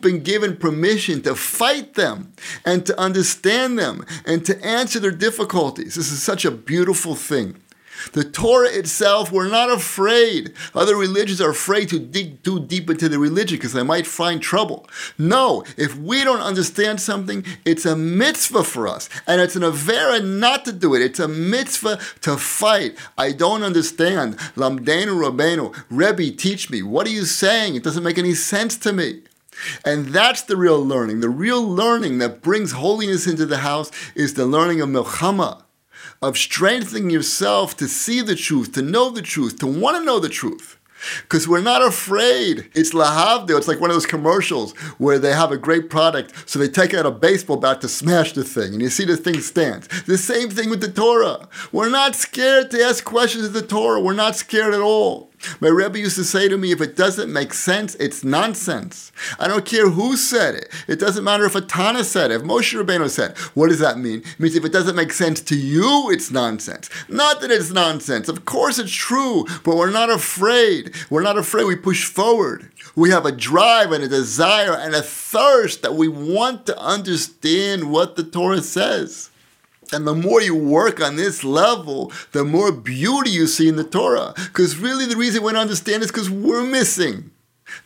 been 0.00 0.22
given 0.22 0.56
permission 0.56 1.22
to 1.22 1.34
fight 1.34 1.94
them 1.94 2.32
and 2.64 2.86
to 2.86 3.00
understand 3.00 3.78
them 3.78 4.06
and 4.24 4.44
to 4.46 4.64
answer 4.64 5.00
their 5.00 5.10
difficulties. 5.10 5.96
This 5.96 6.12
is 6.12 6.22
such 6.22 6.44
a 6.44 6.50
beautiful 6.52 7.16
thing. 7.16 7.56
The 8.12 8.24
Torah 8.24 8.68
itself, 8.68 9.32
we're 9.32 9.48
not 9.48 9.70
afraid. 9.70 10.52
Other 10.74 10.96
religions 10.96 11.40
are 11.40 11.50
afraid 11.50 11.88
to 11.90 11.98
dig 11.98 12.42
too 12.42 12.60
deep 12.60 12.90
into 12.90 13.08
the 13.08 13.18
religion 13.18 13.58
because 13.58 13.72
they 13.72 13.82
might 13.82 14.06
find 14.06 14.40
trouble. 14.40 14.88
No, 15.18 15.64
if 15.76 15.96
we 15.96 16.24
don't 16.24 16.40
understand 16.40 17.00
something, 17.00 17.44
it's 17.64 17.86
a 17.86 17.96
mitzvah 17.96 18.64
for 18.64 18.86
us. 18.86 19.08
And 19.26 19.40
it's 19.40 19.56
an 19.56 19.62
avera 19.62 20.24
not 20.24 20.64
to 20.66 20.72
do 20.72 20.94
it. 20.94 21.02
It's 21.02 21.20
a 21.20 21.28
mitzvah 21.28 21.98
to 22.22 22.36
fight. 22.36 22.96
I 23.16 23.32
don't 23.32 23.62
understand. 23.62 24.36
Lamdenu 24.56 25.14
Rabbeinu, 25.14 25.74
Rebbe, 25.90 26.36
teach 26.36 26.70
me. 26.70 26.82
What 26.82 27.06
are 27.06 27.10
you 27.10 27.24
saying? 27.24 27.74
It 27.74 27.82
doesn't 27.82 28.04
make 28.04 28.18
any 28.18 28.34
sense 28.34 28.76
to 28.78 28.92
me. 28.92 29.22
And 29.84 30.06
that's 30.06 30.42
the 30.42 30.56
real 30.56 30.84
learning. 30.84 31.20
The 31.20 31.28
real 31.28 31.62
learning 31.62 32.18
that 32.18 32.42
brings 32.42 32.72
holiness 32.72 33.26
into 33.26 33.46
the 33.46 33.58
house 33.58 33.90
is 34.14 34.34
the 34.34 34.46
learning 34.46 34.80
of 34.80 34.88
Milchama 34.88 35.63
of 36.22 36.36
strengthening 36.36 37.10
yourself 37.10 37.76
to 37.76 37.88
see 37.88 38.20
the 38.20 38.36
truth, 38.36 38.72
to 38.72 38.82
know 38.82 39.10
the 39.10 39.22
truth, 39.22 39.58
to 39.60 39.66
want 39.66 39.96
to 39.96 40.04
know 40.04 40.18
the 40.18 40.28
truth. 40.28 40.78
Because 41.22 41.46
we're 41.46 41.60
not 41.60 41.82
afraid. 41.82 42.70
It's 42.74 42.94
lahavdil. 42.94 43.58
It's 43.58 43.68
like 43.68 43.80
one 43.80 43.90
of 43.90 43.96
those 43.96 44.06
commercials 44.06 44.72
where 44.96 45.18
they 45.18 45.32
have 45.32 45.52
a 45.52 45.58
great 45.58 45.90
product, 45.90 46.48
so 46.48 46.58
they 46.58 46.68
take 46.68 46.94
out 46.94 47.04
a 47.04 47.10
baseball 47.10 47.58
bat 47.58 47.80
to 47.82 47.88
smash 47.88 48.32
the 48.32 48.44
thing, 48.44 48.72
and 48.72 48.80
you 48.80 48.88
see 48.88 49.04
the 49.04 49.16
thing 49.16 49.40
stands. 49.40 49.88
The 50.04 50.16
same 50.16 50.48
thing 50.48 50.70
with 50.70 50.80
the 50.80 50.90
Torah. 50.90 51.48
We're 51.72 51.90
not 51.90 52.14
scared 52.14 52.70
to 52.70 52.82
ask 52.82 53.04
questions 53.04 53.44
of 53.44 53.52
the 53.52 53.62
Torah. 53.62 54.00
We're 54.00 54.14
not 54.14 54.36
scared 54.36 54.72
at 54.72 54.80
all. 54.80 55.30
My 55.60 55.68
Rebbe 55.68 55.98
used 55.98 56.16
to 56.16 56.24
say 56.24 56.48
to 56.48 56.56
me, 56.56 56.72
if 56.72 56.80
it 56.80 56.96
doesn't 56.96 57.32
make 57.32 57.52
sense, 57.52 57.94
it's 57.96 58.24
nonsense. 58.24 59.12
I 59.38 59.48
don't 59.48 59.64
care 59.64 59.90
who 59.90 60.16
said 60.16 60.54
it. 60.54 60.70
It 60.88 60.98
doesn't 61.00 61.24
matter 61.24 61.44
if 61.44 61.54
a 61.54 61.60
Tana 61.60 62.04
said 62.04 62.30
it, 62.30 62.36
if 62.36 62.42
Moshe 62.42 62.80
Rabbeinu 62.80 63.08
said 63.10 63.32
it. 63.32 63.38
What 63.54 63.68
does 63.68 63.78
that 63.78 63.98
mean? 63.98 64.20
It 64.20 64.40
means 64.40 64.56
if 64.56 64.64
it 64.64 64.72
doesn't 64.72 64.96
make 64.96 65.12
sense 65.12 65.40
to 65.42 65.56
you, 65.56 66.10
it's 66.10 66.30
nonsense. 66.30 66.90
Not 67.08 67.40
that 67.40 67.50
it's 67.50 67.70
nonsense. 67.70 68.28
Of 68.28 68.44
course 68.44 68.78
it's 68.78 68.92
true, 68.92 69.46
but 69.64 69.76
we're 69.76 69.90
not 69.90 70.10
afraid. 70.10 70.94
We're 71.10 71.22
not 71.22 71.38
afraid. 71.38 71.64
We 71.64 71.76
push 71.76 72.04
forward. 72.04 72.70
We 72.96 73.10
have 73.10 73.26
a 73.26 73.32
drive 73.32 73.92
and 73.92 74.04
a 74.04 74.08
desire 74.08 74.74
and 74.74 74.94
a 74.94 75.02
thirst 75.02 75.82
that 75.82 75.94
we 75.94 76.08
want 76.08 76.66
to 76.66 76.78
understand 76.78 77.90
what 77.90 78.16
the 78.16 78.24
Torah 78.24 78.62
says. 78.62 79.30
And 79.94 80.06
the 80.06 80.14
more 80.14 80.42
you 80.42 80.54
work 80.54 81.00
on 81.00 81.16
this 81.16 81.44
level, 81.44 82.12
the 82.32 82.44
more 82.44 82.72
beauty 82.72 83.30
you 83.30 83.46
see 83.46 83.68
in 83.68 83.76
the 83.76 83.84
Torah. 83.84 84.34
Because 84.36 84.76
really, 84.76 85.06
the 85.06 85.16
reason 85.16 85.42
we 85.42 85.52
don't 85.52 85.60
understand 85.60 86.02
is 86.02 86.10
because 86.10 86.28
we're 86.28 86.66
missing. 86.66 87.30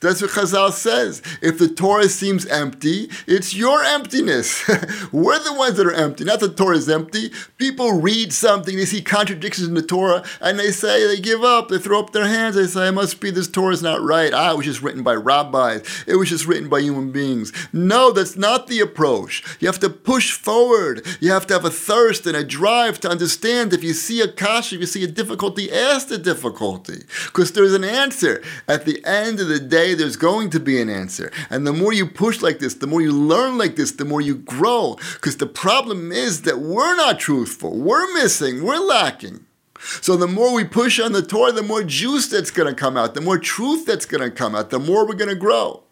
That's 0.00 0.20
what 0.20 0.30
Chazal 0.30 0.72
says. 0.72 1.22
If 1.40 1.58
the 1.58 1.68
Torah 1.68 2.08
seems 2.08 2.46
empty, 2.46 3.10
it's 3.26 3.54
your 3.54 3.82
emptiness. 3.82 4.66
We're 5.12 5.38
the 5.38 5.54
ones 5.54 5.76
that 5.76 5.86
are 5.86 5.92
empty, 5.92 6.24
not 6.24 6.40
the 6.40 6.48
Torah 6.48 6.76
is 6.76 6.88
empty. 6.88 7.30
People 7.58 8.00
read 8.00 8.32
something, 8.32 8.76
they 8.76 8.84
see 8.84 9.02
contradictions 9.02 9.68
in 9.68 9.74
the 9.74 9.82
Torah, 9.82 10.24
and 10.40 10.58
they 10.58 10.70
say, 10.70 11.06
they 11.06 11.20
give 11.20 11.42
up, 11.42 11.68
they 11.68 11.78
throw 11.78 12.00
up 12.00 12.12
their 12.12 12.26
hands, 12.26 12.56
they 12.56 12.66
say, 12.66 12.88
it 12.88 12.92
must 12.92 13.20
be 13.20 13.30
this 13.30 13.48
Torah 13.48 13.72
is 13.72 13.82
not 13.82 14.00
right. 14.00 14.32
Ah, 14.32 14.52
it 14.52 14.56
was 14.56 14.66
just 14.66 14.82
written 14.82 15.02
by 15.02 15.14
rabbis, 15.14 16.04
it 16.06 16.16
was 16.16 16.28
just 16.28 16.46
written 16.46 16.68
by 16.68 16.80
human 16.80 17.10
beings. 17.10 17.52
No, 17.72 18.12
that's 18.12 18.36
not 18.36 18.66
the 18.66 18.80
approach. 18.80 19.42
You 19.60 19.66
have 19.68 19.80
to 19.80 19.90
push 19.90 20.32
forward. 20.32 21.06
You 21.20 21.30
have 21.32 21.46
to 21.48 21.54
have 21.54 21.64
a 21.64 21.70
thirst 21.70 22.26
and 22.26 22.36
a 22.36 22.44
drive 22.44 23.00
to 23.00 23.10
understand 23.10 23.72
if 23.72 23.82
you 23.82 23.92
see 23.92 24.20
a 24.20 24.28
kasha, 24.28 24.76
if 24.76 24.80
you 24.80 24.86
see 24.86 25.04
a 25.04 25.08
difficulty, 25.08 25.72
ask 25.72 26.08
the 26.08 26.18
difficulty. 26.18 27.04
Because 27.26 27.52
there's 27.52 27.74
an 27.74 27.84
answer. 27.84 28.42
At 28.66 28.84
the 28.84 29.04
end 29.04 29.40
of 29.40 29.48
the 29.48 29.67
day, 29.68 29.94
there's 29.94 30.16
going 30.16 30.50
to 30.50 30.60
be 30.60 30.80
an 30.80 30.88
answer. 30.88 31.30
And 31.50 31.66
the 31.66 31.72
more 31.72 31.92
you 31.92 32.06
push 32.06 32.42
like 32.42 32.58
this, 32.58 32.74
the 32.74 32.86
more 32.86 33.02
you 33.02 33.12
learn 33.12 33.58
like 33.58 33.76
this, 33.76 33.92
the 33.92 34.04
more 34.04 34.20
you 34.20 34.36
grow. 34.36 34.96
Because 35.14 35.36
the 35.38 35.46
problem 35.46 36.12
is 36.12 36.42
that 36.42 36.58
we're 36.58 36.96
not 36.96 37.18
truthful. 37.18 37.76
We're 37.76 38.12
missing. 38.14 38.64
We're 38.64 38.78
lacking. 38.78 39.44
So 40.00 40.16
the 40.16 40.26
more 40.26 40.52
we 40.52 40.64
push 40.64 40.98
on 41.00 41.12
the 41.12 41.22
Torah, 41.22 41.52
the 41.52 41.62
more 41.62 41.82
juice 41.82 42.28
that's 42.28 42.50
going 42.50 42.68
to 42.68 42.74
come 42.74 42.96
out, 42.96 43.14
the 43.14 43.20
more 43.20 43.38
truth 43.38 43.86
that's 43.86 44.06
going 44.06 44.22
to 44.22 44.30
come 44.30 44.54
out, 44.54 44.70
the 44.70 44.78
more 44.78 45.06
we're 45.06 45.14
going 45.14 45.28
to 45.28 45.36
grow. 45.36 45.82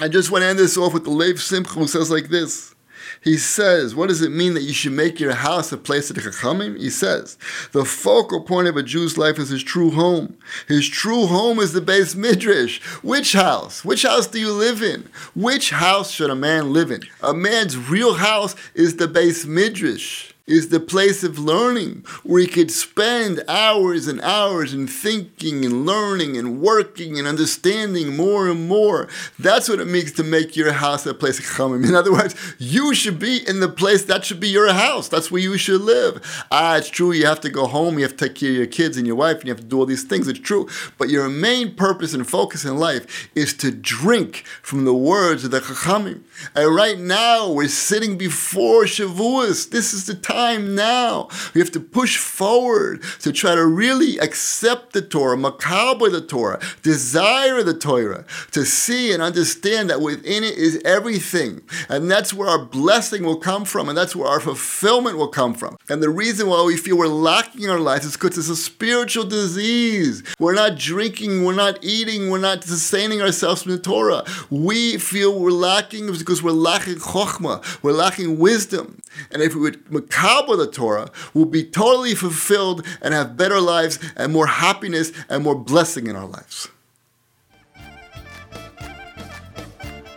I 0.00 0.08
just 0.08 0.30
want 0.30 0.42
to 0.42 0.48
end 0.48 0.58
this 0.58 0.76
off 0.76 0.92
with 0.92 1.04
the 1.04 1.10
Lev 1.10 1.40
Simcha 1.40 1.72
who 1.72 1.86
says 1.86 2.10
like 2.10 2.28
this. 2.28 2.75
He 3.22 3.36
says, 3.36 3.94
what 3.94 4.08
does 4.08 4.22
it 4.22 4.32
mean 4.32 4.54
that 4.54 4.62
you 4.62 4.72
should 4.72 4.92
make 4.92 5.20
your 5.20 5.34
house 5.34 5.72
a 5.72 5.76
place 5.76 6.10
of 6.10 6.16
the 6.16 6.22
Chachamim? 6.22 6.78
He 6.78 6.90
says, 6.90 7.38
the 7.72 7.84
focal 7.84 8.42
point 8.42 8.68
of 8.68 8.76
a 8.76 8.82
Jew's 8.82 9.18
life 9.18 9.38
is 9.38 9.48
his 9.48 9.62
true 9.62 9.90
home. 9.90 10.36
His 10.68 10.88
true 10.88 11.26
home 11.26 11.58
is 11.58 11.72
the 11.72 11.80
beis 11.80 12.14
midrash. 12.14 12.80
Which 13.02 13.32
house? 13.32 13.84
Which 13.84 14.02
house 14.02 14.26
do 14.26 14.38
you 14.38 14.52
live 14.52 14.82
in? 14.82 15.08
Which 15.34 15.70
house 15.70 16.10
should 16.10 16.30
a 16.30 16.34
man 16.34 16.72
live 16.72 16.90
in? 16.90 17.02
A 17.22 17.34
man's 17.34 17.76
real 17.76 18.14
house 18.14 18.54
is 18.74 18.96
the 18.96 19.08
beis 19.08 19.46
midrash 19.46 20.32
is 20.46 20.68
the 20.68 20.78
place 20.78 21.24
of 21.24 21.40
learning 21.40 22.04
where 22.22 22.40
you 22.40 22.48
could 22.48 22.70
spend 22.70 23.42
hours 23.48 24.06
and 24.06 24.20
hours 24.20 24.72
in 24.72 24.86
thinking 24.86 25.64
and 25.64 25.84
learning 25.84 26.36
and 26.36 26.60
working 26.60 27.18
and 27.18 27.26
understanding 27.26 28.16
more 28.16 28.48
and 28.48 28.68
more. 28.68 29.08
That's 29.40 29.68
what 29.68 29.80
it 29.80 29.86
means 29.86 30.12
to 30.12 30.22
make 30.22 30.56
your 30.56 30.72
house 30.72 31.04
a 31.04 31.14
place 31.14 31.40
of 31.40 31.44
chamim. 31.44 31.86
In 31.86 31.96
other 31.96 32.12
words, 32.12 32.34
you 32.58 32.94
should 32.94 33.18
be 33.18 33.46
in 33.48 33.58
the 33.58 33.68
place 33.68 34.04
that 34.04 34.24
should 34.24 34.38
be 34.38 34.48
your 34.48 34.72
house. 34.72 35.08
That's 35.08 35.32
where 35.32 35.42
you 35.42 35.58
should 35.58 35.80
live. 35.80 36.22
Ah, 36.52 36.76
it's 36.76 36.90
true. 36.90 37.10
You 37.10 37.26
have 37.26 37.40
to 37.40 37.50
go 37.50 37.66
home. 37.66 37.98
You 37.98 38.04
have 38.04 38.16
to 38.16 38.28
take 38.28 38.36
care 38.36 38.50
of 38.50 38.56
your 38.56 38.66
kids 38.66 38.96
and 38.96 39.06
your 39.06 39.16
wife, 39.16 39.38
and 39.38 39.46
you 39.46 39.52
have 39.52 39.60
to 39.60 39.66
do 39.66 39.80
all 39.80 39.86
these 39.86 40.04
things. 40.04 40.28
It's 40.28 40.38
true. 40.38 40.68
But 40.96 41.08
your 41.08 41.28
main 41.28 41.74
purpose 41.74 42.14
and 42.14 42.28
focus 42.28 42.64
in 42.64 42.78
life 42.78 43.28
is 43.34 43.52
to 43.54 43.72
drink 43.72 44.44
from 44.62 44.84
the 44.84 44.94
words 44.94 45.44
of 45.44 45.50
the 45.50 45.60
chachamim. 45.60 46.22
And 46.54 46.72
right 46.72 46.98
now, 46.98 47.50
we're 47.50 47.66
sitting 47.68 48.16
before 48.16 48.84
Shavuos. 48.84 49.70
This 49.70 49.92
is 49.92 50.06
the 50.06 50.14
time 50.14 50.35
now. 50.36 51.28
We 51.54 51.60
have 51.60 51.72
to 51.72 51.80
push 51.80 52.18
forward 52.18 53.02
to 53.20 53.32
try 53.32 53.54
to 53.54 53.66
really 53.66 54.18
accept 54.18 54.92
the 54.92 55.02
Torah, 55.02 55.36
makabel 55.36 56.10
the 56.10 56.20
Torah, 56.20 56.60
desire 56.82 57.62
the 57.62 57.74
Torah, 57.74 58.24
to 58.52 58.64
see 58.64 59.12
and 59.12 59.22
understand 59.22 59.90
that 59.90 60.00
within 60.00 60.44
it 60.44 60.56
is 60.56 60.80
everything. 60.84 61.62
And 61.88 62.10
that's 62.10 62.32
where 62.32 62.48
our 62.48 62.64
blessing 62.64 63.24
will 63.24 63.38
come 63.38 63.64
from, 63.64 63.88
and 63.88 63.96
that's 63.96 64.14
where 64.14 64.28
our 64.28 64.40
fulfillment 64.40 65.16
will 65.16 65.28
come 65.28 65.54
from. 65.54 65.76
And 65.88 66.02
the 66.02 66.10
reason 66.10 66.48
why 66.48 66.62
we 66.64 66.76
feel 66.76 66.98
we're 66.98 67.06
lacking 67.06 67.62
in 67.62 67.70
our 67.70 67.80
lives 67.80 68.04
is 68.04 68.16
because 68.16 68.38
it's 68.38 68.48
a 68.48 68.56
spiritual 68.56 69.24
disease. 69.24 70.22
We're 70.38 70.54
not 70.54 70.76
drinking, 70.76 71.44
we're 71.44 71.54
not 71.54 71.78
eating, 71.82 72.30
we're 72.30 72.38
not 72.38 72.64
sustaining 72.64 73.22
ourselves 73.22 73.62
from 73.62 73.72
the 73.72 73.78
Torah. 73.78 74.24
We 74.50 74.98
feel 74.98 75.38
we're 75.38 75.50
lacking 75.50 76.06
because 76.06 76.42
we're 76.42 76.52
lacking 76.52 76.96
chokhmah, 76.96 77.82
we're 77.82 77.92
lacking 77.92 78.38
wisdom. 78.38 79.00
And 79.30 79.42
if 79.42 79.54
we 79.54 79.60
would 79.60 79.84
makabel 79.86 80.56
the 80.56 80.70
Torah, 80.70 81.10
we'll 81.34 81.46
be 81.46 81.64
totally 81.64 82.14
fulfilled 82.14 82.84
and 83.00 83.14
have 83.14 83.36
better 83.36 83.60
lives 83.60 83.98
and 84.16 84.32
more 84.32 84.46
happiness 84.46 85.12
and 85.28 85.44
more 85.44 85.54
blessing 85.54 86.06
in 86.06 86.16
our 86.16 86.26
lives. 86.26 86.68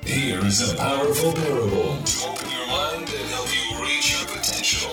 Here 0.04 0.44
is 0.44 0.74
a 0.74 0.76
powerful 0.76 1.34
parable 1.34 2.02
to 2.04 2.28
open 2.28 2.50
your 2.50 2.68
mind 2.68 3.10
and 3.10 3.30
help 3.30 3.48
you 3.54 3.84
reach 3.84 4.12
your 4.18 4.28
potential. 4.28 4.92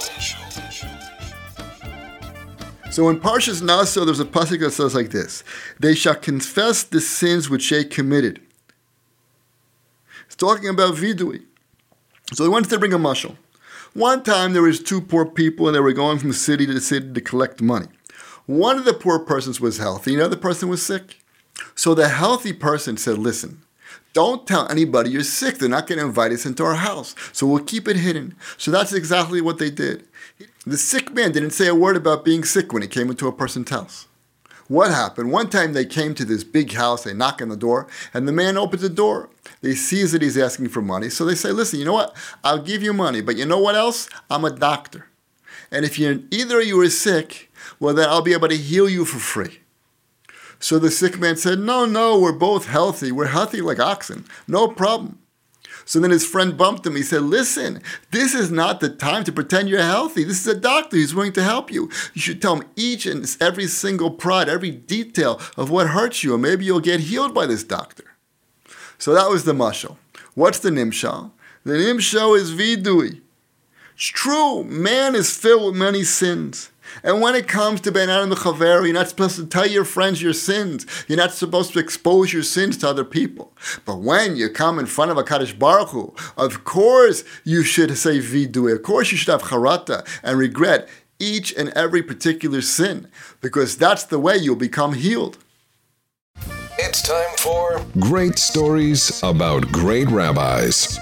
So 2.90 3.08
in 3.10 3.20
Parshas 3.20 3.60
Naso, 3.62 4.04
there's 4.06 4.20
a 4.20 4.24
pasuk 4.24 4.60
that 4.60 4.70
says 4.70 4.94
like 4.94 5.10
this: 5.10 5.44
"They 5.78 5.94
shall 5.94 6.14
confess 6.14 6.82
the 6.82 7.00
sins 7.00 7.50
which 7.50 7.68
they 7.68 7.84
committed." 7.84 8.40
It's 10.26 10.36
talking 10.36 10.68
about 10.68 10.94
vidui. 10.94 11.42
So 12.32 12.44
he 12.44 12.50
wanted 12.50 12.70
to 12.70 12.78
bring 12.78 12.92
a 12.92 12.98
mushal. 12.98 13.36
One 13.96 14.22
time 14.22 14.52
there 14.52 14.60
was 14.60 14.82
two 14.82 15.00
poor 15.00 15.24
people 15.24 15.66
and 15.66 15.74
they 15.74 15.80
were 15.80 15.94
going 15.94 16.18
from 16.18 16.34
city 16.34 16.66
to 16.66 16.80
city 16.80 17.14
to 17.14 17.20
collect 17.22 17.62
money. 17.62 17.86
One 18.44 18.76
of 18.76 18.84
the 18.84 18.92
poor 18.92 19.18
persons 19.18 19.58
was 19.58 19.78
healthy, 19.78 20.14
the 20.14 20.24
other 20.26 20.36
person 20.36 20.68
was 20.68 20.82
sick. 20.82 21.16
So 21.74 21.94
the 21.94 22.08
healthy 22.10 22.52
person 22.52 22.98
said, 22.98 23.16
listen, 23.16 23.62
Don't 24.12 24.46
tell 24.46 24.66
anybody 24.70 25.10
you're 25.10 25.22
sick. 25.22 25.58
They're 25.58 25.68
not 25.68 25.86
going 25.86 25.98
to 25.98 26.06
invite 26.06 26.32
us 26.32 26.46
into 26.46 26.64
our 26.64 26.74
house. 26.74 27.14
So 27.32 27.46
we'll 27.46 27.64
keep 27.64 27.86
it 27.86 27.96
hidden. 27.96 28.34
So 28.56 28.70
that's 28.70 28.94
exactly 28.94 29.42
what 29.42 29.58
they 29.58 29.70
did. 29.70 30.06
The 30.66 30.78
sick 30.78 31.12
man 31.14 31.32
didn't 31.32 31.50
say 31.50 31.66
a 31.66 31.74
word 31.74 31.96
about 31.96 32.24
being 32.24 32.44
sick 32.44 32.72
when 32.72 32.80
he 32.80 32.88
came 32.88 33.10
into 33.10 33.28
a 33.28 33.32
person's 33.32 33.68
house. 33.68 34.06
What 34.68 34.90
happened? 34.90 35.32
One 35.32 35.50
time 35.50 35.74
they 35.74 35.84
came 35.84 36.14
to 36.14 36.24
this 36.24 36.44
big 36.44 36.72
house, 36.72 37.04
they 37.04 37.14
knock 37.14 37.40
on 37.40 37.50
the 37.50 37.56
door, 37.56 37.88
and 38.14 38.26
the 38.26 38.32
man 38.32 38.56
opens 38.56 38.82
the 38.82 38.88
door. 38.88 39.28
They 39.62 39.74
sees 39.74 40.12
that 40.12 40.22
he's 40.22 40.38
asking 40.38 40.68
for 40.68 40.82
money, 40.82 41.08
so 41.08 41.24
they 41.24 41.34
say, 41.34 41.50
"Listen, 41.50 41.78
you 41.78 41.84
know 41.84 41.92
what? 41.92 42.16
I'll 42.44 42.62
give 42.62 42.82
you 42.82 42.92
money, 42.92 43.20
but 43.20 43.36
you 43.36 43.46
know 43.46 43.58
what 43.58 43.74
else? 43.74 44.08
I'm 44.30 44.44
a 44.44 44.50
doctor, 44.50 45.06
and 45.70 45.84
if 45.84 45.98
you 45.98 46.26
either 46.30 46.60
you 46.60 46.80
are 46.80 46.90
sick, 46.90 47.50
well 47.80 47.94
then 47.94 48.08
I'll 48.08 48.22
be 48.22 48.32
able 48.32 48.48
to 48.48 48.56
heal 48.56 48.88
you 48.88 49.04
for 49.04 49.18
free." 49.18 49.60
So 50.58 50.78
the 50.78 50.90
sick 50.90 51.18
man 51.18 51.36
said, 51.36 51.58
"No, 51.58 51.84
no, 51.84 52.18
we're 52.18 52.32
both 52.32 52.66
healthy. 52.66 53.12
We're 53.12 53.26
healthy 53.26 53.60
like 53.60 53.80
oxen. 53.80 54.24
No 54.46 54.68
problem." 54.68 55.18
So 55.86 56.00
then 56.00 56.10
his 56.10 56.26
friend 56.26 56.56
bumped 56.56 56.84
him. 56.84 56.96
He 56.96 57.02
said, 57.04 57.22
Listen, 57.22 57.80
this 58.10 58.34
is 58.34 58.50
not 58.50 58.80
the 58.80 58.88
time 58.88 59.22
to 59.22 59.32
pretend 59.32 59.68
you're 59.68 59.80
healthy. 59.80 60.24
This 60.24 60.40
is 60.40 60.46
a 60.48 60.58
doctor. 60.58 60.96
He's 60.96 61.14
willing 61.14 61.32
to 61.34 61.44
help 61.44 61.70
you. 61.70 61.88
You 62.12 62.20
should 62.20 62.42
tell 62.42 62.56
him 62.56 62.68
each 62.74 63.06
and 63.06 63.24
every 63.40 63.68
single 63.68 64.10
prod, 64.10 64.48
every 64.48 64.72
detail 64.72 65.40
of 65.56 65.70
what 65.70 65.90
hurts 65.90 66.24
you, 66.24 66.34
and 66.34 66.42
maybe 66.42 66.64
you'll 66.64 66.80
get 66.80 67.00
healed 67.00 67.32
by 67.32 67.46
this 67.46 67.62
doctor. 67.62 68.15
So 68.98 69.14
that 69.14 69.28
was 69.28 69.44
the 69.44 69.52
mashal. 69.52 69.96
What's 70.34 70.58
the 70.58 70.70
nimshal? 70.70 71.30
The 71.64 71.72
nimshal 71.72 72.36
is 72.38 72.52
vidui. 72.52 73.20
It's 73.94 74.04
true, 74.04 74.62
man 74.64 75.14
is 75.14 75.34
filled 75.34 75.72
with 75.72 75.80
many 75.80 76.04
sins. 76.04 76.70
And 77.02 77.20
when 77.20 77.34
it 77.34 77.48
comes 77.48 77.80
to 77.80 77.90
Ben 77.90 78.10
Adam 78.10 78.28
the 78.28 78.36
Chaver, 78.36 78.84
you're 78.84 78.92
not 78.92 79.08
supposed 79.08 79.36
to 79.36 79.46
tell 79.46 79.66
your 79.66 79.84
friends 79.84 80.22
your 80.22 80.34
sins. 80.34 80.86
You're 81.08 81.18
not 81.18 81.32
supposed 81.32 81.72
to 81.72 81.78
expose 81.78 82.32
your 82.32 82.42
sins 82.42 82.76
to 82.78 82.88
other 82.88 83.04
people. 83.04 83.52
But 83.84 83.96
when 83.96 84.36
you 84.36 84.50
come 84.50 84.78
in 84.78 84.86
front 84.86 85.10
of 85.10 85.18
a 85.18 85.24
Kadosh 85.24 85.58
Baruch 85.58 85.88
Hu, 85.88 86.14
of 86.36 86.64
course 86.64 87.24
you 87.44 87.62
should 87.62 87.96
say 87.96 88.18
vidui. 88.18 88.72
Of 88.72 88.82
course 88.82 89.10
you 89.10 89.18
should 89.18 89.32
have 89.32 89.42
charata 89.42 90.06
and 90.22 90.38
regret 90.38 90.88
each 91.18 91.54
and 91.54 91.70
every 91.70 92.02
particular 92.02 92.60
sin, 92.60 93.08
because 93.40 93.78
that's 93.78 94.04
the 94.04 94.18
way 94.18 94.36
you'll 94.36 94.56
become 94.56 94.92
healed. 94.92 95.38
It's 96.78 97.00
time 97.00 97.36
for 97.38 97.80
Great 97.98 98.38
Stories 98.38 99.22
About 99.22 99.72
Great 99.72 100.08
Rabbis. 100.08 100.98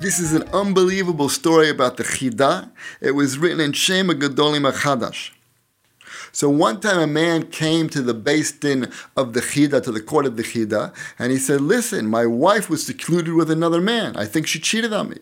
This 0.00 0.18
is 0.18 0.32
an 0.32 0.44
unbelievable 0.54 1.28
story 1.28 1.68
about 1.68 1.98
the 1.98 2.02
Chida. 2.02 2.70
It 3.02 3.10
was 3.10 3.36
written 3.36 3.60
in 3.60 3.74
Shem 3.74 4.08
HaGedolim 4.08 4.72
HeChadash. 4.72 5.32
So 6.32 6.48
one 6.48 6.80
time 6.80 6.98
a 6.98 7.06
man 7.06 7.48
came 7.48 7.90
to 7.90 8.00
the 8.00 8.14
beis 8.14 8.58
din 8.58 8.90
of 9.18 9.34
the 9.34 9.40
Chida, 9.40 9.82
to 9.82 9.92
the 9.92 10.00
court 10.00 10.24
of 10.24 10.38
the 10.38 10.42
Chida, 10.42 10.94
and 11.18 11.30
he 11.30 11.36
said, 11.36 11.60
listen, 11.60 12.06
my 12.06 12.24
wife 12.24 12.70
was 12.70 12.86
secluded 12.86 13.34
with 13.34 13.50
another 13.50 13.82
man. 13.82 14.16
I 14.16 14.24
think 14.24 14.46
she 14.46 14.58
cheated 14.58 14.94
on 14.94 15.10
me. 15.10 15.18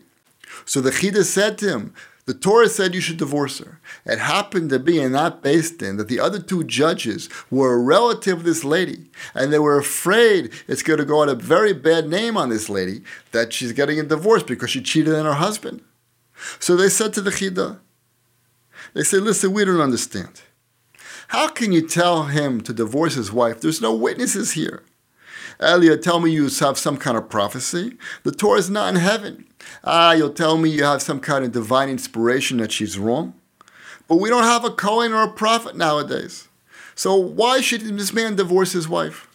So 0.64 0.80
the 0.80 0.90
Chida 0.90 1.24
said 1.24 1.58
to 1.58 1.68
him, 1.68 1.94
the 2.26 2.34
Torah 2.34 2.68
said 2.68 2.94
you 2.94 3.00
should 3.02 3.18
divorce 3.18 3.58
her. 3.58 3.80
It 4.06 4.18
happened 4.18 4.70
to 4.70 4.78
be 4.78 4.98
in 5.00 5.12
that 5.12 5.42
beis 5.42 5.76
din 5.76 5.98
that 5.98 6.08
the 6.08 6.20
other 6.20 6.38
two 6.38 6.64
judges 6.64 7.28
were 7.50 7.74
a 7.74 7.78
relative 7.78 8.38
of 8.38 8.44
this 8.44 8.64
lady, 8.64 9.10
and 9.34 9.52
they 9.52 9.58
were 9.58 9.78
afraid 9.78 10.50
it's 10.66 10.82
going 10.82 10.98
to 10.98 11.04
go 11.04 11.22
out 11.22 11.28
a 11.28 11.34
very 11.34 11.74
bad 11.74 12.08
name 12.08 12.36
on 12.36 12.48
this 12.48 12.70
lady 12.70 13.02
that 13.32 13.52
she's 13.52 13.72
getting 13.72 14.00
a 14.00 14.04
divorce 14.04 14.42
because 14.42 14.70
she 14.70 14.80
cheated 14.80 15.14
on 15.14 15.26
her 15.26 15.34
husband. 15.34 15.82
So 16.58 16.76
they 16.76 16.88
said 16.88 17.12
to 17.14 17.20
the 17.20 17.30
Chida, 17.30 17.78
they 18.94 19.02
said, 19.02 19.22
listen, 19.22 19.52
we 19.52 19.64
don't 19.64 19.80
understand. 19.80 20.42
How 21.28 21.48
can 21.48 21.72
you 21.72 21.86
tell 21.86 22.24
him 22.24 22.60
to 22.62 22.72
divorce 22.72 23.14
his 23.14 23.32
wife? 23.32 23.60
There's 23.60 23.80
no 23.80 23.94
witnesses 23.94 24.52
here. 24.52 24.82
Elia, 25.64 25.96
tell 25.96 26.20
me 26.20 26.30
you 26.30 26.48
have 26.48 26.78
some 26.78 26.96
kind 26.96 27.16
of 27.16 27.28
prophecy. 27.28 27.96
The 28.22 28.32
Torah 28.32 28.58
is 28.58 28.70
not 28.70 28.94
in 28.94 29.00
heaven. 29.00 29.46
Ah, 29.82 30.12
you'll 30.12 30.32
tell 30.32 30.58
me 30.58 30.70
you 30.70 30.84
have 30.84 31.02
some 31.02 31.20
kind 31.20 31.44
of 31.44 31.52
divine 31.52 31.88
inspiration 31.88 32.58
that 32.58 32.72
she's 32.72 32.98
wrong. 32.98 33.34
But 34.06 34.16
we 34.16 34.28
don't 34.28 34.44
have 34.44 34.64
a 34.64 34.70
Kohen 34.70 35.12
or 35.12 35.22
a 35.22 35.32
prophet 35.32 35.76
nowadays. 35.76 36.48
So 36.94 37.16
why 37.16 37.60
should 37.60 37.80
this 37.82 38.12
man 38.12 38.36
divorce 38.36 38.72
his 38.72 38.88
wife? 38.88 39.28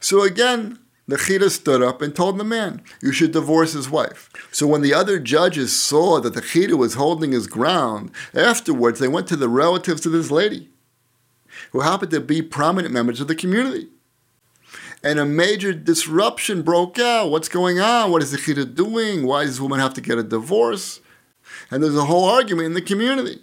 So 0.00 0.22
again, 0.22 0.78
the 1.06 1.16
Chida 1.16 1.50
stood 1.50 1.82
up 1.82 2.02
and 2.02 2.14
told 2.14 2.38
the 2.38 2.44
man, 2.44 2.82
You 3.00 3.12
should 3.12 3.32
divorce 3.32 3.72
his 3.72 3.88
wife. 3.88 4.30
So 4.50 4.66
when 4.66 4.82
the 4.82 4.94
other 4.94 5.18
judges 5.18 5.74
saw 5.74 6.20
that 6.20 6.34
the 6.34 6.42
Chida 6.42 6.76
was 6.76 6.94
holding 6.94 7.32
his 7.32 7.46
ground, 7.46 8.10
afterwards 8.34 8.98
they 8.98 9.08
went 9.08 9.26
to 9.28 9.36
the 9.36 9.48
relatives 9.48 10.04
of 10.04 10.12
this 10.12 10.30
lady, 10.30 10.68
who 11.72 11.80
happened 11.80 12.10
to 12.12 12.20
be 12.20 12.42
prominent 12.42 12.92
members 12.92 13.20
of 13.20 13.28
the 13.28 13.34
community 13.34 13.88
and 15.02 15.18
a 15.18 15.24
major 15.24 15.72
disruption 15.72 16.62
broke 16.62 16.98
out. 16.98 17.30
What's 17.30 17.48
going 17.48 17.78
on? 17.78 18.10
What 18.10 18.22
is 18.22 18.32
the 18.32 18.38
Chida 18.38 18.74
doing? 18.74 19.26
Why 19.26 19.42
does 19.42 19.52
this 19.52 19.60
woman 19.60 19.78
have 19.78 19.94
to 19.94 20.00
get 20.00 20.18
a 20.18 20.22
divorce? 20.22 21.00
And 21.70 21.82
there's 21.82 21.96
a 21.96 22.06
whole 22.06 22.24
argument 22.24 22.66
in 22.66 22.74
the 22.74 22.82
community. 22.82 23.40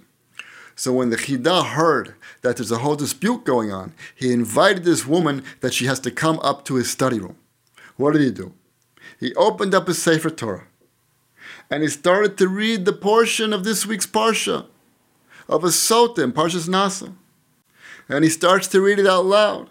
So 0.76 0.92
when 0.92 1.10
the 1.10 1.16
Chida 1.16 1.66
heard 1.66 2.16
that 2.42 2.58
there's 2.58 2.72
a 2.72 2.80
whole 2.80 2.96
dispute 2.96 3.46
going 3.46 3.72
on, 3.72 3.94
he 4.14 4.34
invited 4.34 4.84
this 4.84 5.06
woman 5.06 5.44
that 5.62 5.74
she 5.74 5.86
has 5.86 6.00
to 6.02 6.12
come 6.12 6.40
up 6.40 6.66
to 6.66 6.76
his 6.76 6.92
study 6.92 7.20
room. 7.20 7.38
What 7.96 8.14
did 8.14 8.22
he 8.22 8.32
do? 8.32 8.54
He 9.20 9.34
opened 9.36 9.74
up 9.74 9.88
his 9.88 10.02
Sefer 10.02 10.30
Torah 10.30 10.68
and 11.70 11.82
he 11.82 11.90
started 11.90 12.38
to 12.38 12.48
read 12.50 12.84
the 12.84 12.94
portion 12.94 13.54
of 13.54 13.64
this 13.64 13.86
week's 13.86 14.06
Parsha 14.06 14.66
of 15.48 15.64
a 15.64 15.68
Sota 15.68 16.20
in 16.20 16.34
Parshas 16.34 16.68
Naso. 16.68 17.16
And 18.10 18.24
he 18.24 18.30
starts 18.30 18.68
to 18.68 18.82
read 18.82 19.00
it 19.00 19.08
out 19.08 19.26
loud 19.26 19.70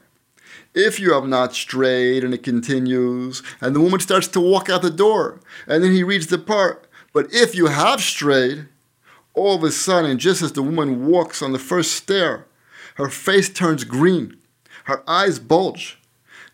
if 0.74 0.98
you 0.98 1.12
have 1.12 1.26
not 1.26 1.54
strayed, 1.54 2.24
and 2.24 2.34
it 2.34 2.42
continues, 2.42 3.42
and 3.60 3.74
the 3.74 3.80
woman 3.80 4.00
starts 4.00 4.28
to 4.28 4.40
walk 4.40 4.68
out 4.68 4.82
the 4.82 4.90
door, 4.90 5.40
and 5.66 5.82
then 5.82 5.92
he 5.92 6.02
reads 6.02 6.26
the 6.26 6.38
part, 6.38 6.86
but 7.12 7.32
if 7.32 7.54
you 7.54 7.66
have 7.66 8.00
strayed, 8.00 8.66
all 9.34 9.56
of 9.56 9.64
a 9.64 9.70
sudden, 9.70 10.18
just 10.18 10.42
as 10.42 10.52
the 10.52 10.62
woman 10.62 11.06
walks 11.06 11.42
on 11.42 11.52
the 11.52 11.58
first 11.58 11.92
stair, 11.92 12.46
her 12.96 13.08
face 13.08 13.48
turns 13.48 13.84
green, 13.84 14.36
her 14.84 15.02
eyes 15.08 15.38
bulge, 15.38 15.98